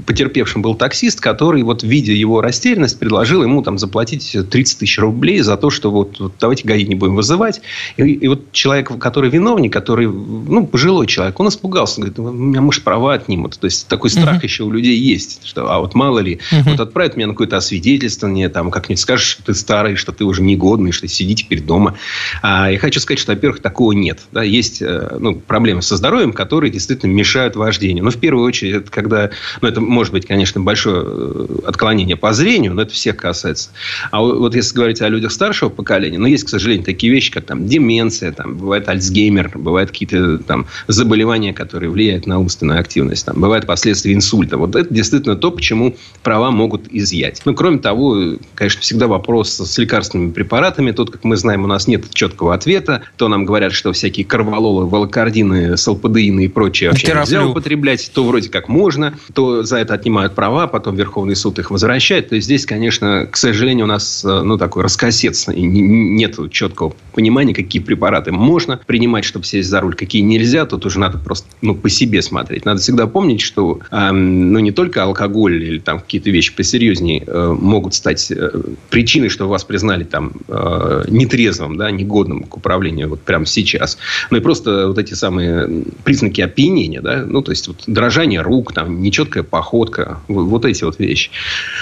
[0.07, 5.41] потерпевшим был таксист, который, вот, видя его растерянность, предложил ему там, заплатить 30 тысяч рублей
[5.41, 7.63] за то, что вот, вот давайте ГАИ не будем вызывать.
[7.97, 12.01] И, и вот человек, который виновник, который, ну, пожилой человек, он испугался.
[12.01, 13.59] Говорит, у меня, может, права отнимут.
[13.59, 14.45] То есть, такой страх uh-huh.
[14.45, 15.47] еще у людей есть.
[15.47, 16.63] Что, а вот мало ли, uh-huh.
[16.71, 20.43] вот отправят меня на какое-то освидетельствование, там, как-нибудь скажешь, что ты старый, что ты уже
[20.43, 21.97] негодный, что сиди теперь дома.
[22.43, 24.21] А я хочу сказать, что, во-первых, такого нет.
[24.31, 24.43] Да?
[24.43, 28.05] Есть э, ну, проблемы со здоровьем, которые действительно мешают вождению зрению.
[28.05, 29.31] Но в первую очередь, это когда...
[29.61, 33.71] Ну, это может быть, конечно, большое э, отклонение по зрению, но это всех касается.
[34.11, 37.45] А вот если говорить о людях старшего поколения, ну, есть, к сожалению, такие вещи, как
[37.45, 43.41] там деменция, там, бывает альцгеймер, бывают какие-то там заболевания, которые влияют на умственную активность, там,
[43.41, 44.57] бывают последствия инсульта.
[44.57, 47.43] Вот это действительно то, почему права могут изъять.
[47.45, 50.91] Ну, кроме того, конечно, всегда вопрос с лекарственными препаратами.
[50.93, 53.03] Тут, как мы знаем, у нас нет четкого ответа.
[53.17, 58.25] То нам говорят, что всякие карвалолы, волокордины, салпадеины и прочее вообще нельзя употреблять употреблять, то
[58.25, 62.29] вроде как можно, то за это отнимают права, потом Верховный суд их возвращает.
[62.29, 67.55] То есть здесь, конечно, к сожалению, у нас э, ну, такой раскосец, нет четкого понимания,
[67.55, 70.67] какие препараты можно принимать, чтобы сесть за руль, какие нельзя.
[70.67, 72.65] Тут уже надо просто ну, по себе смотреть.
[72.65, 77.57] Надо всегда помнить, что эм, ну, не только алкоголь или там какие-то вещи посерьезнее э,
[77.61, 78.51] могут стать э,
[78.91, 83.99] причиной, что вас признали там э, нетрезвым, да, негодным к управлению вот прямо сейчас.
[84.31, 88.73] Ну и просто вот эти самые признаки опьянения, да, ну то есть тут дрожание рук,
[88.73, 91.31] там, нечеткая походка, вот эти вот вещи.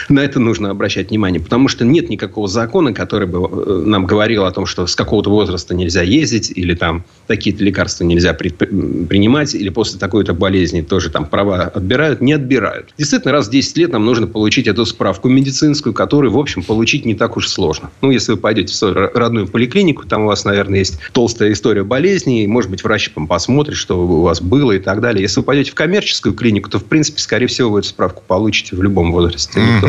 [0.08, 4.44] На это нужно обращать внимание, потому что нет никакого закона, который бы э, нам говорил
[4.44, 9.54] о том, что с какого-то возраста нельзя ездить, или там такие-то лекарства нельзя при, принимать,
[9.54, 12.94] или после такой-то болезни тоже там права отбирают, не отбирают.
[12.98, 17.04] Действительно, раз в 10 лет нам нужно получить эту справку медицинскую, которую, в общем, получить
[17.04, 17.90] не так уж сложно.
[18.00, 21.84] Ну, если вы пойдете в свою родную поликлинику, там у вас, наверное, есть толстая история
[21.84, 25.22] болезней, может быть, врач посмотрит, что у вас было и так далее.
[25.22, 28.76] Если вы пойдете в коммерческую клинику, то, в принципе, скорее всего, вы эту справку получите
[28.76, 29.60] в любом возрасте.
[29.60, 29.88] Никто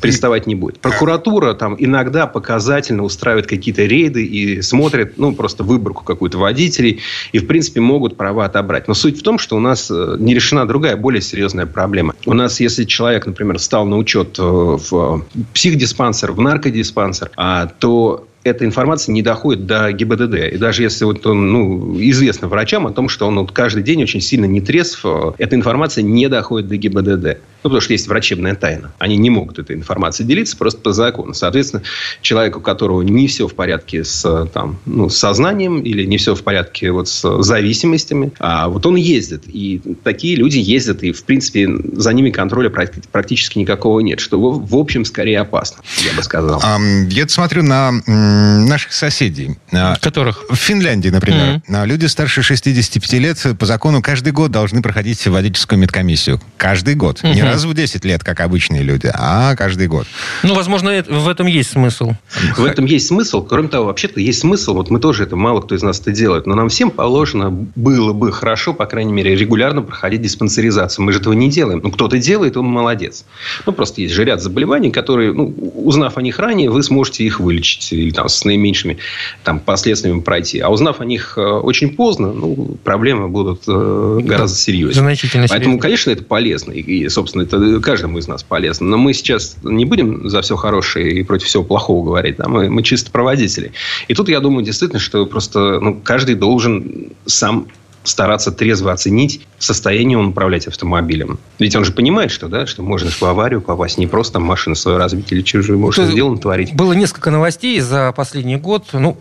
[0.00, 0.80] приставать не будет.
[0.80, 7.00] Прокуратура там иногда показательно устраивает какие-то рейды и смотрит, ну, просто выборку какую-то водителей,
[7.32, 8.86] и, в принципе, могут права отобрать.
[8.86, 12.14] Но суть в том, что у нас э, не решена другая, более серьезная проблема.
[12.26, 18.26] У нас, если человек, например, стал на учет э, в психдиспансер, в наркодиспансер, а, то
[18.44, 20.52] эта информация не доходит до ГИБДД.
[20.52, 24.02] И даже если вот он, ну, известно врачам о том, что он вот каждый день
[24.02, 27.38] очень сильно не трезв, э, эта информация не доходит до ГИБДД.
[27.64, 28.92] Ну, потому что есть врачебная тайна.
[28.98, 31.32] Они не могут этой информацией делиться просто по закону.
[31.32, 31.82] Соответственно,
[32.20, 36.34] человеку, у которого не все в порядке с, там, ну, с сознанием или не все
[36.34, 39.44] в порядке вот с зависимостями, а вот он ездит.
[39.46, 44.76] И такие люди ездят, и, в принципе, за ними контроля практически никакого нет, что, в
[44.76, 46.62] общем, скорее опасно, я бы сказал.
[47.08, 47.92] Я смотрю на
[48.34, 49.56] наших соседей.
[49.72, 50.44] А, Которых?
[50.48, 51.62] В Финляндии, например.
[51.68, 51.86] Mm-hmm.
[51.86, 56.40] Люди старше 65 лет по закону каждый год должны проходить водительскую медкомиссию.
[56.56, 57.20] Каждый год.
[57.22, 57.34] Mm-hmm.
[57.34, 60.06] Не раз в 10 лет, как обычные люди, а каждый год.
[60.42, 62.14] Ну, возможно, в этом есть смысл.
[62.56, 63.42] В этом есть смысл.
[63.44, 64.74] Кроме того, вообще-то есть смысл.
[64.74, 66.46] Вот мы тоже это, мало кто из нас это делает.
[66.46, 71.04] Но нам всем положено было бы хорошо, по крайней мере, регулярно проходить диспансеризацию.
[71.04, 71.80] Мы же этого не делаем.
[71.82, 73.24] Ну, кто-то делает, он молодец.
[73.66, 77.40] Ну, просто есть же ряд заболеваний, которые, ну, узнав о них ранее, вы сможете их
[77.40, 77.92] вылечить.
[77.92, 78.98] Или там с наименьшими
[79.42, 80.60] там, последствиями пройти.
[80.60, 85.02] А узнав о них э, очень поздно, ну, проблемы будут э, гораздо серьезнее.
[85.02, 86.72] Значительно Поэтому, конечно, это полезно.
[86.72, 88.86] И, собственно, это каждому из нас полезно.
[88.86, 92.36] Но мы сейчас не будем за все хорошее и против всего плохого говорить.
[92.36, 92.48] Да?
[92.48, 93.72] Мы, мы чисто проводители.
[94.08, 97.68] И тут, я думаю, действительно, что просто ну, каждый должен сам
[98.04, 101.38] стараться трезво оценить состояние он управлять автомобилем.
[101.58, 104.98] Ведь он же понимает, что, да, что можно в аварию попасть, не просто машину свою
[104.98, 106.74] разбить или чужую, можно сделано творить.
[106.74, 108.86] Было несколько новостей за последний год.
[108.92, 109.16] Ну,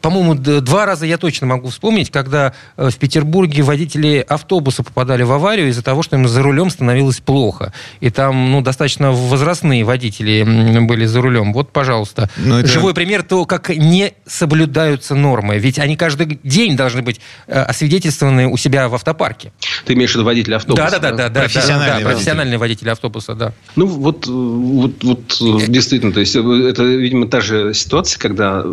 [0.00, 5.32] по-моему, два раза я точно могу вспомнить, когда э, в Петербурге водители автобуса попадали в
[5.32, 7.72] аварию из-за того, что им за рулем становилось плохо.
[8.00, 11.52] И там, ну, достаточно возрастные водители были за рулем.
[11.52, 12.68] Вот, пожалуйста, Но это...
[12.68, 15.58] живой пример того, как не соблюдаются нормы.
[15.58, 19.52] Ведь они каждый день должны быть э, освидетельствованы у себя в автопарке.
[19.86, 20.90] Ты имеешь в виду водитель автобуса?
[20.90, 23.52] Да, да, да, да, профессиональный, да, да, профессиональный водитель автобуса, да.
[23.76, 28.64] Ну, вот, вот, вот действительно, то есть это, видимо, та же ситуация, когда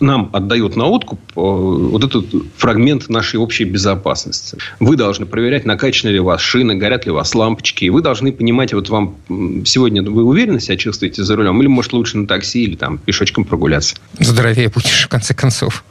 [0.00, 4.58] нам отдают на откуп э, вот этот фрагмент нашей общей безопасности.
[4.80, 7.84] Вы должны проверять, накачаны ли у вас шины, горят ли у вас лампочки.
[7.84, 9.16] И вы должны понимать, вот вам
[9.64, 11.60] сегодня вы уверенно себя чувствуете за рулем?
[11.60, 13.96] Или, может, лучше на такси или там пешочком прогуляться?
[14.18, 15.84] Здоровее будешь, в конце концов.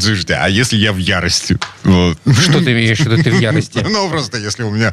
[0.00, 1.58] Слушайте, а если я в ярости?
[1.82, 3.84] Что ты имеешь в виду, ты в ярости?
[3.94, 4.92] Ну, просто если у меня...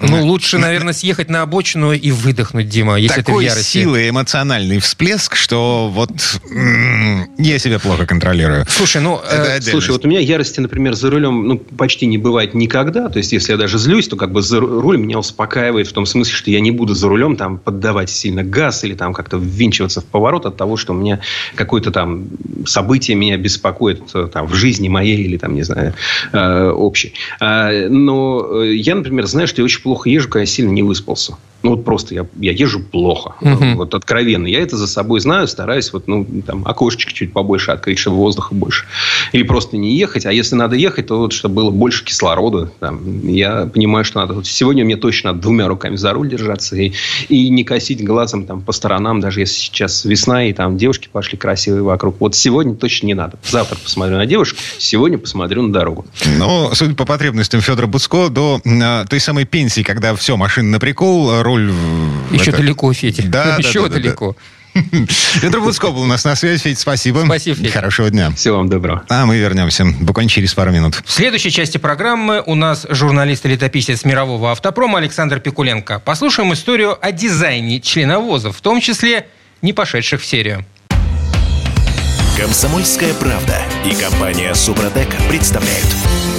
[0.00, 3.58] Ну, лучше, наверное, съехать на обочину и выдохнуть, Дима, если ты в ярости.
[3.58, 6.12] Такой силы эмоциональный всплеск, что вот
[7.38, 8.64] я себя плохо контролирую.
[8.68, 9.20] Слушай, ну...
[9.30, 13.08] Э, слушай, вот у меня ярости, например, за рулем ну, почти не бывает никогда.
[13.08, 16.06] То есть, если я даже злюсь, то как бы за руль меня успокаивает в том
[16.06, 20.00] смысле, что я не буду за рулем там поддавать сильно газ или там как-то ввинчиваться
[20.00, 21.20] в поворот от того, что у меня
[21.54, 22.28] какое-то там
[22.66, 25.94] событие меня беспокоит э, там, в жизни моей или там, не знаю,
[26.32, 27.14] э, общей.
[27.40, 30.82] А, но э, я, например, знаю, что я очень плохо езжу, когда я сильно не
[30.82, 31.36] выспался.
[31.64, 33.34] Ну, вот просто я, я езжу плохо.
[33.40, 33.76] Угу.
[33.76, 34.46] Вот откровенно.
[34.46, 38.54] Я это за собой знаю, стараюсь вот, ну, там, окошечко чуть побольше открыть, чтобы воздуха
[38.54, 38.84] больше.
[39.32, 40.26] Или просто не ехать.
[40.26, 42.70] А если надо ехать, то вот, чтобы было больше кислорода.
[42.80, 44.34] Там, я понимаю, что надо...
[44.34, 46.92] Вот сегодня мне точно надо двумя руками за руль держаться и,
[47.30, 51.38] и не косить глазом там, по сторонам, даже если сейчас весна и там девушки пошли
[51.38, 52.16] красивые вокруг.
[52.20, 53.38] Вот сегодня точно не надо.
[53.42, 56.04] Завтра посмотрю на девушку, сегодня посмотрю на дорогу.
[56.36, 60.78] Ну, судя по потребностям Федора Буцко, до э, той самой пенсии, когда все, машина на
[60.78, 61.72] прикол, роль...
[62.30, 62.58] Еще это...
[62.58, 63.22] далеко, Федя.
[63.26, 64.36] Да, Еще да, да, далеко.
[64.74, 64.80] Да.
[65.40, 66.60] Петр Буцко был у нас на связи.
[66.60, 67.22] Федь, спасибо.
[67.24, 67.70] Спасибо, Федя.
[67.70, 68.30] Хорошего дня.
[68.32, 69.04] Всего вам доброго.
[69.08, 71.00] А мы вернемся буквально через пару минут.
[71.04, 76.00] В следующей части программы у нас журналист и летописец мирового автопрома Александр Пикуленко.
[76.00, 79.28] Послушаем историю о дизайне членовозов, в том числе
[79.62, 80.64] не пошедших в серию.
[82.36, 83.56] Комсомольская правда
[83.88, 85.86] и компания Супротек представляют.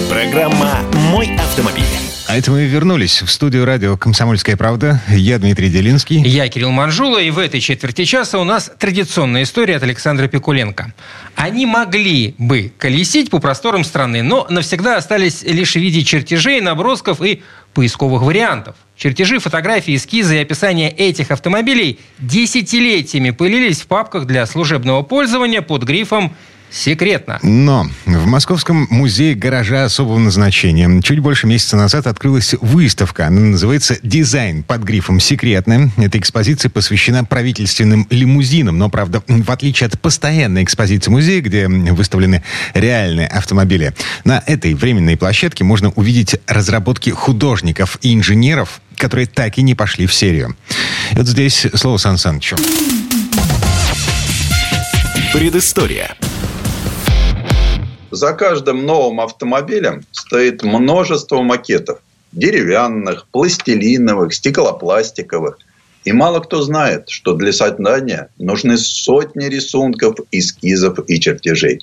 [0.09, 1.85] Программа «Мой автомобиль».
[2.27, 4.99] А это мы вернулись в студию радио «Комсомольская правда».
[5.09, 6.23] Я Дмитрий Делинский.
[6.23, 10.91] Я Кирилл Манжула, и в этой четверти часа у нас традиционная история от Александра Пикуленко.
[11.35, 17.21] Они могли бы колесить по просторам страны, но навсегда остались лишь в виде чертежей, набросков
[17.21, 17.43] и
[17.75, 18.75] поисковых вариантов.
[18.97, 25.83] Чертежи, фотографии, эскизы и описания этих автомобилей десятилетиями пылились в папках для служебного пользования под
[25.83, 26.35] грифом
[26.71, 27.39] Секретно.
[27.41, 33.27] Но в Московском музее гаража особого назначения чуть больше месяца назад открылась выставка.
[33.27, 35.89] Она называется «Дизайн» под грифом «Секретно».
[35.97, 38.77] Эта экспозиция посвящена правительственным лимузинам.
[38.77, 42.43] Но, правда, в отличие от постоянной экспозиции музея, где выставлены
[42.73, 43.93] реальные автомобили,
[44.25, 50.07] на этой временной площадке можно увидеть разработки художников и инженеров, которые так и не пошли
[50.07, 50.57] в серию.
[51.11, 52.57] И вот здесь слово Сан Санычу.
[55.31, 56.15] Предыстория.
[58.15, 61.99] За каждым новым автомобилем стоит множество макетов.
[62.31, 65.57] Деревянных, пластилиновых, стеклопластиковых.
[66.05, 71.81] И мало кто знает, что для создания нужны сотни рисунков, эскизов и чертежей.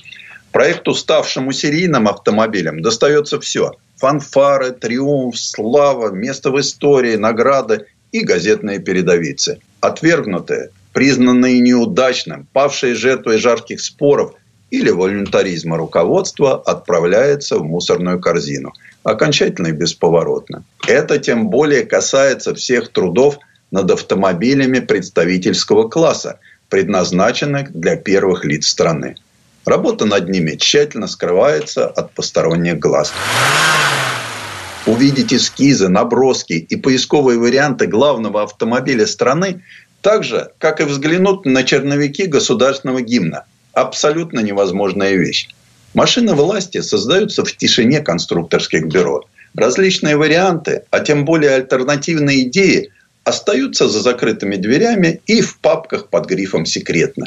[0.53, 3.73] Проекту, ставшему серийным автомобилем, достается все.
[3.99, 9.59] Фанфары, триумф, слава, место в истории, награды и газетные передовицы.
[9.81, 14.33] Отвергнутые, признанные неудачным, павшие жертвой жарких споров–
[14.73, 18.73] или волюнтаризма руководства отправляется в мусорную корзину.
[19.05, 20.65] Окончательно и бесповоротно.
[20.89, 23.37] Это тем более касается всех трудов
[23.71, 29.17] над автомобилями представительского класса, предназначенных для первых лиц страны.
[29.67, 33.13] Работа над ними тщательно скрывается от посторонних глаз.
[34.87, 39.63] Увидеть эскизы, наброски и поисковые варианты главного автомобиля страны
[40.01, 45.49] так же, как и взглянуть на черновики государственного гимна– абсолютно невозможная вещь.
[45.95, 49.25] Машины власти создаются в тишине конструкторских бюро.
[49.55, 52.91] Различные варианты, а тем более альтернативные идеи
[53.25, 57.27] остаются за закрытыми дверями и в папках под грифом «секретно».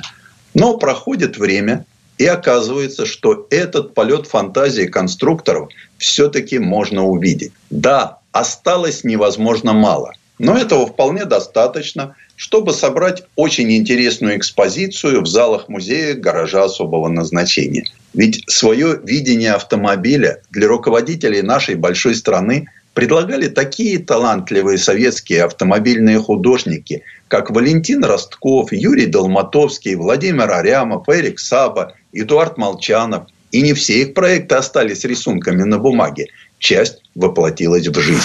[0.54, 1.86] Но проходит время,
[2.18, 7.52] и оказывается, что этот полет фантазии конструкторов все-таки можно увидеть.
[7.70, 10.14] Да, осталось невозможно мало.
[10.40, 17.86] Но этого вполне достаточно, чтобы собрать очень интересную экспозицию в залах музея гаража особого назначения.
[18.14, 27.04] Ведь свое видение автомобиля для руководителей нашей большой страны предлагали такие талантливые советские автомобильные художники,
[27.28, 33.28] как Валентин Ростков, Юрий Долматовский, Владимир Арямов, Эрик Саба, Эдуард Молчанов.
[33.52, 36.28] И не все их проекты остались рисунками на бумаге.
[36.60, 38.24] Часть воплотилась в жизнь.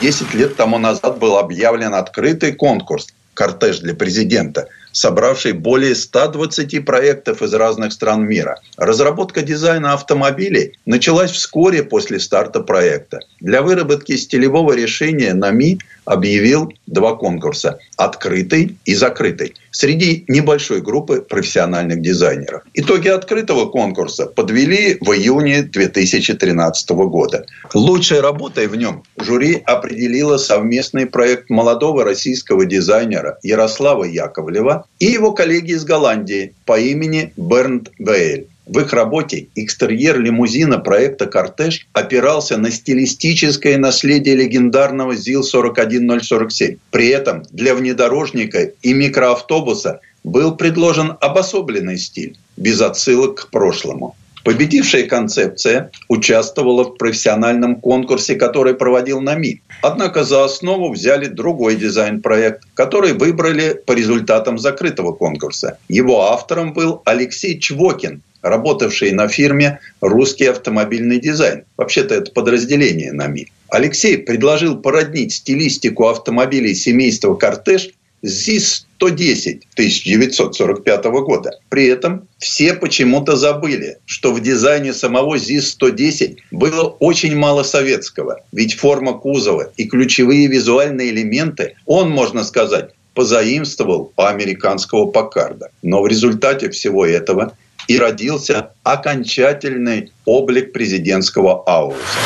[0.00, 7.42] 10 лет тому назад был объявлен открытый конкурс «Кортеж для президента», собравший более 120 проектов
[7.42, 8.60] из разных стран мира.
[8.76, 13.20] Разработка дизайна автомобилей началась вскоре после старта проекта.
[13.40, 22.00] Для выработки стилевого решения НАМИ объявил два конкурса– открытый и закрытый– среди небольшой группы профессиональных
[22.00, 22.62] дизайнеров.
[22.74, 27.46] Итоги открытого конкурса подвели в июне 2013 года.
[27.74, 35.32] Лучшей работой в нем жюри определило совместный проект молодого российского дизайнера Ярослава Яковлева и его
[35.32, 38.46] коллеги из Голландии по имени Бернд Вейль.
[38.68, 46.78] В их работе экстерьер лимузина проекта «Кортеж» опирался на стилистическое наследие легендарного ЗИЛ-41047.
[46.90, 54.14] При этом для внедорожника и микроавтобуса был предложен обособленный стиль, без отсылок к прошлому.
[54.44, 59.62] Победившая концепция участвовала в профессиональном конкурсе, который проводил НАМИ.
[59.82, 65.78] Однако за основу взяли другой дизайн-проект, который выбрали по результатам закрытого конкурса.
[65.88, 71.64] Его автором был Алексей Чвокин, работавший на фирме «Русский автомобильный дизайн».
[71.76, 73.48] Вообще-то это подразделение НАМИ.
[73.68, 77.90] Алексей предложил породнить стилистику автомобилей семейства «Кортеж»
[78.22, 81.50] с ЗИС-110 1945 года.
[81.68, 88.40] При этом все почему-то забыли, что в дизайне самого ЗИС-110 было очень мало советского.
[88.52, 95.70] Ведь форма кузова и ключевые визуальные элементы он, можно сказать, позаимствовал у американского Покарда.
[95.82, 97.56] Но в результате всего этого
[97.88, 102.18] и родился окончательный облик президентского ауруса.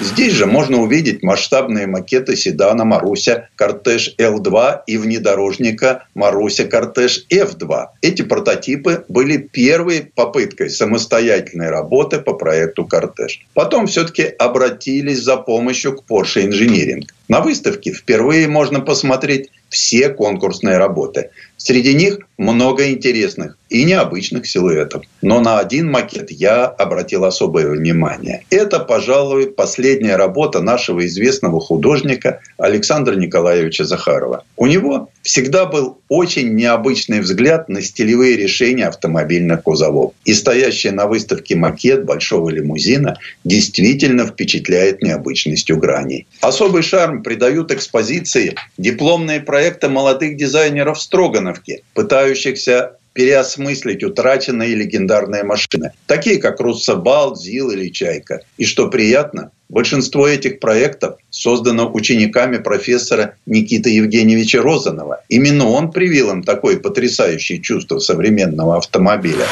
[0.00, 7.86] Здесь же можно увидеть масштабные макеты седана «Маруся Кортеж Л2» и внедорожника «Маруся Кортеж F2».
[8.02, 13.46] Эти прототипы были первой попыткой самостоятельной работы по проекту «Кортеж».
[13.54, 17.02] Потом все-таки обратились за помощью к Porsche Engineering.
[17.28, 21.30] На выставке впервые можно посмотреть все конкурсные работы.
[21.66, 25.02] Среди них много интересных и необычных силуэтов.
[25.22, 28.44] Но на один макет я обратил особое внимание.
[28.50, 34.44] Это, пожалуй, последняя работа нашего известного художника Александра Николаевича Захарова.
[34.58, 40.12] У него всегда был очень необычный взгляд на стилевые решения автомобильных кузовов.
[40.24, 46.26] И стоящий на выставке макет большого лимузина действительно впечатляет необычностью граней.
[46.40, 56.38] Особый шарм придают экспозиции дипломные проекты молодых дизайнеров Строгановки, пытающихся переосмыслить утраченные легендарные машины, такие
[56.38, 58.40] как Руссобал, ЗИЛ или Чайка.
[58.58, 65.22] И что приятно, большинство этих проектов создано учениками профессора Никиты Евгеньевича Розанова.
[65.28, 69.46] Именно он привил им такое потрясающее чувство современного автомобиля.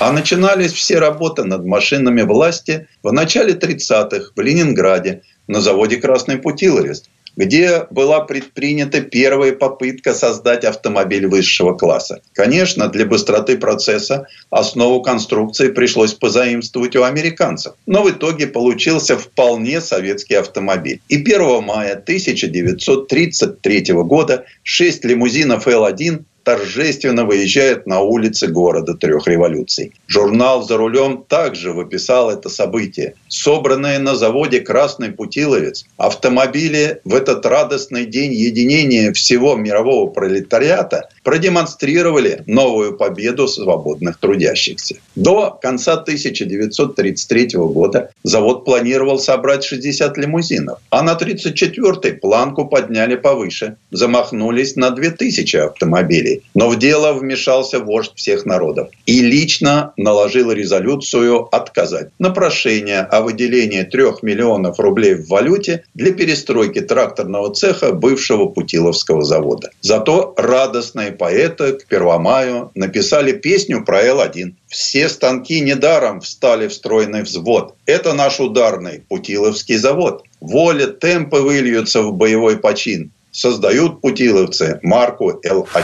[0.00, 6.38] А начинались все работы над машинами власти в начале 30-х в Ленинграде на заводе «Красный
[6.38, 7.04] Путиловец»,
[7.36, 12.20] где была предпринята первая попытка создать автомобиль высшего класса.
[12.32, 19.80] Конечно, для быстроты процесса основу конструкции пришлось позаимствовать у американцев, но в итоге получился вполне
[19.80, 21.00] советский автомобиль.
[21.08, 29.92] И 1 мая 1933 года шесть лимузинов L1 торжественно выезжает на улицы города трех революций.
[30.06, 33.14] Журнал «За рулем» также выписал это событие.
[33.28, 42.42] Собранные на заводе «Красный Путиловец» автомобили в этот радостный день единения всего мирового пролетариата продемонстрировали
[42.46, 44.96] новую победу свободных трудящихся.
[45.14, 53.76] До конца 1933 года завод планировал собрать 60 лимузинов, а на 1934 планку подняли повыше,
[53.90, 56.31] замахнулись на 2000 автомобилей.
[56.54, 63.20] Но в дело вмешался вождь всех народов и лично наложил резолюцию отказать на прошение о
[63.22, 69.70] выделении трех миллионов рублей в валюте для перестройки тракторного цеха бывшего Путиловского завода.
[69.80, 74.54] Зато радостные поэты к Первомаю написали песню про Л-1.
[74.68, 77.74] Все станки недаром встали в стройный взвод.
[77.86, 80.24] Это наш ударный Путиловский завод.
[80.40, 85.82] Воля, темпы выльются в боевой почин создают путиловцы марку Л1.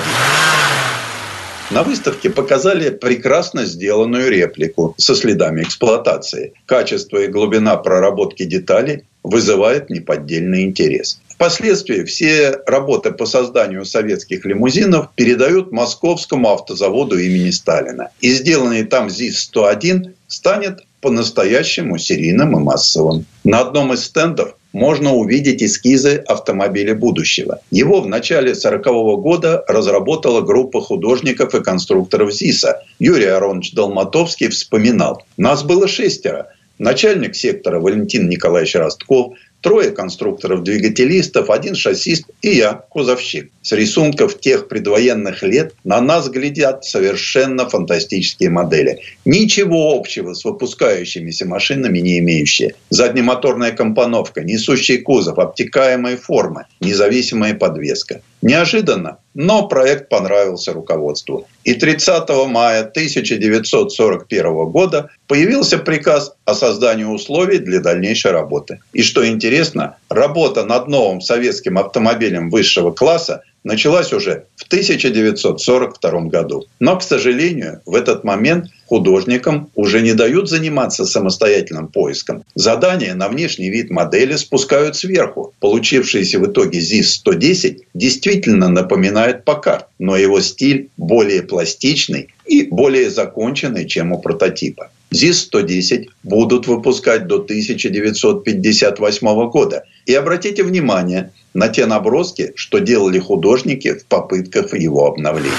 [1.71, 6.55] На выставке показали прекрасно сделанную реплику со следами эксплуатации.
[6.65, 11.21] Качество и глубина проработки деталей вызывает неподдельный интерес.
[11.29, 18.09] Впоследствии все работы по созданию советских лимузинов передают Московскому автозаводу имени Сталина.
[18.21, 23.27] И сделанный там ЗИС-101 станет по-настоящему серийным и массовым.
[23.45, 27.61] На одном из стендов можно увидеть эскизы автомобиля будущего.
[27.71, 32.83] Его в начале 1940 года разработала группа художников и конструкторов ЗИСа.
[33.01, 35.25] Юрий Аронович Долматовский вспоминал.
[35.37, 36.53] Нас было шестеро.
[36.79, 43.51] Начальник сектора Валентин Николаевич Ростков– трое конструкторов-двигателистов, один шассист и я, кузовщик.
[43.63, 49.01] С рисунков тех предвоенных лет на нас глядят совершенно фантастические модели.
[49.25, 52.75] Ничего общего с выпускающимися машинами не имеющие.
[52.91, 58.23] Заднемоторная компоновка, несущий кузов, обтекаемые формы, независимая подвеска.
[58.41, 61.49] Неожиданно, но проект понравился руководству.
[61.65, 68.81] И 30 мая 1941 года появился приказ о создании условий для дальнейшей работы.
[68.93, 76.67] И что интересно, работа над новым советским автомобилем высшего класса началась уже в 1942 году.
[76.81, 82.45] Но, к сожалению, в этот момент художникам уже не дают заниматься самостоятельным поиском.
[82.55, 85.53] Задания на внешний вид модели спускают сверху.
[85.61, 93.87] Получившийся в итоге ЗИС-110 действительно напоминает Покар, но его стиль более пластичный и более законченный,
[93.87, 94.91] чем у прототипа.
[95.11, 99.85] ЗИС-110 будут выпускать до 1958 года.
[100.07, 105.57] И обратите внимание на те наброски, что делали художники в попытках его обновления.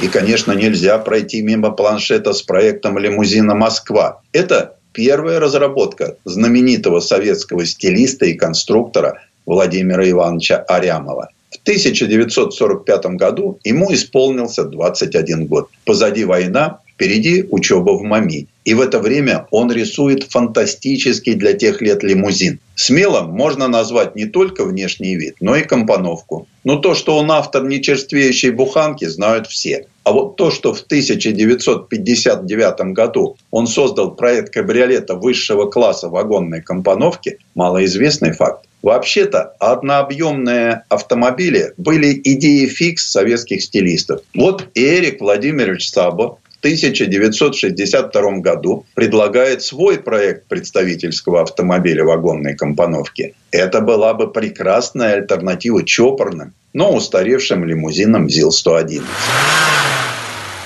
[0.00, 4.20] И, конечно, нельзя пройти мимо планшета с проектом лимузина «Москва».
[4.32, 11.30] Это первая разработка знаменитого советского стилиста и конструктора Владимира Ивановича Арямова.
[11.50, 15.68] В 1945 году ему исполнился 21 год.
[15.84, 18.48] Позади война, Впереди учеба в МАМИ.
[18.64, 22.58] И в это время он рисует фантастический для тех лет лимузин.
[22.74, 26.48] Смелым можно назвать не только внешний вид, но и компоновку.
[26.64, 29.86] Но то, что он автор нечерствеющей буханки, знают все.
[30.02, 37.38] А вот то, что в 1959 году он создал проект кабриолета высшего класса вагонной компоновки,
[37.54, 38.66] малоизвестный факт.
[38.82, 44.22] Вообще-то однообъемные автомобили были идеей фикс советских стилистов.
[44.34, 54.14] Вот Эрик Владимирович Сабо 1962 году предлагает свой проект представительского автомобиля вагонной компоновки, это была
[54.14, 59.02] бы прекрасная альтернатива чопорным, но устаревшим лимузинам ЗИЛ-111.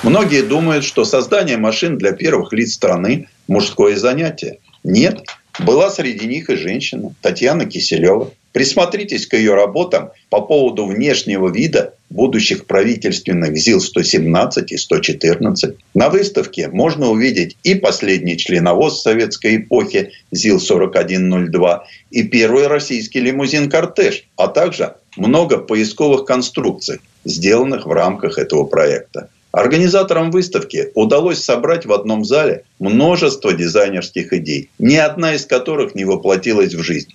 [0.02, 4.58] Многие думают, что создание машин для первых лиц страны– мужское занятие.
[4.82, 5.22] Нет,
[5.60, 8.32] была среди них и женщина, Татьяна Киселева.
[8.52, 15.76] Присмотритесь к ее работам по поводу внешнего вида будущих правительственных ЗИЛ-117 и 114.
[15.94, 21.80] На выставке можно увидеть и последний членовоз советской эпохи ЗИЛ-4102,
[22.10, 29.30] и первый российский лимузин-кортеж, а также много поисковых конструкций, сделанных в рамках этого проекта.
[29.52, 36.06] Организаторам выставки удалось собрать в одном зале множество дизайнерских идей, ни одна из которых не
[36.06, 37.14] воплотилась в жизнь,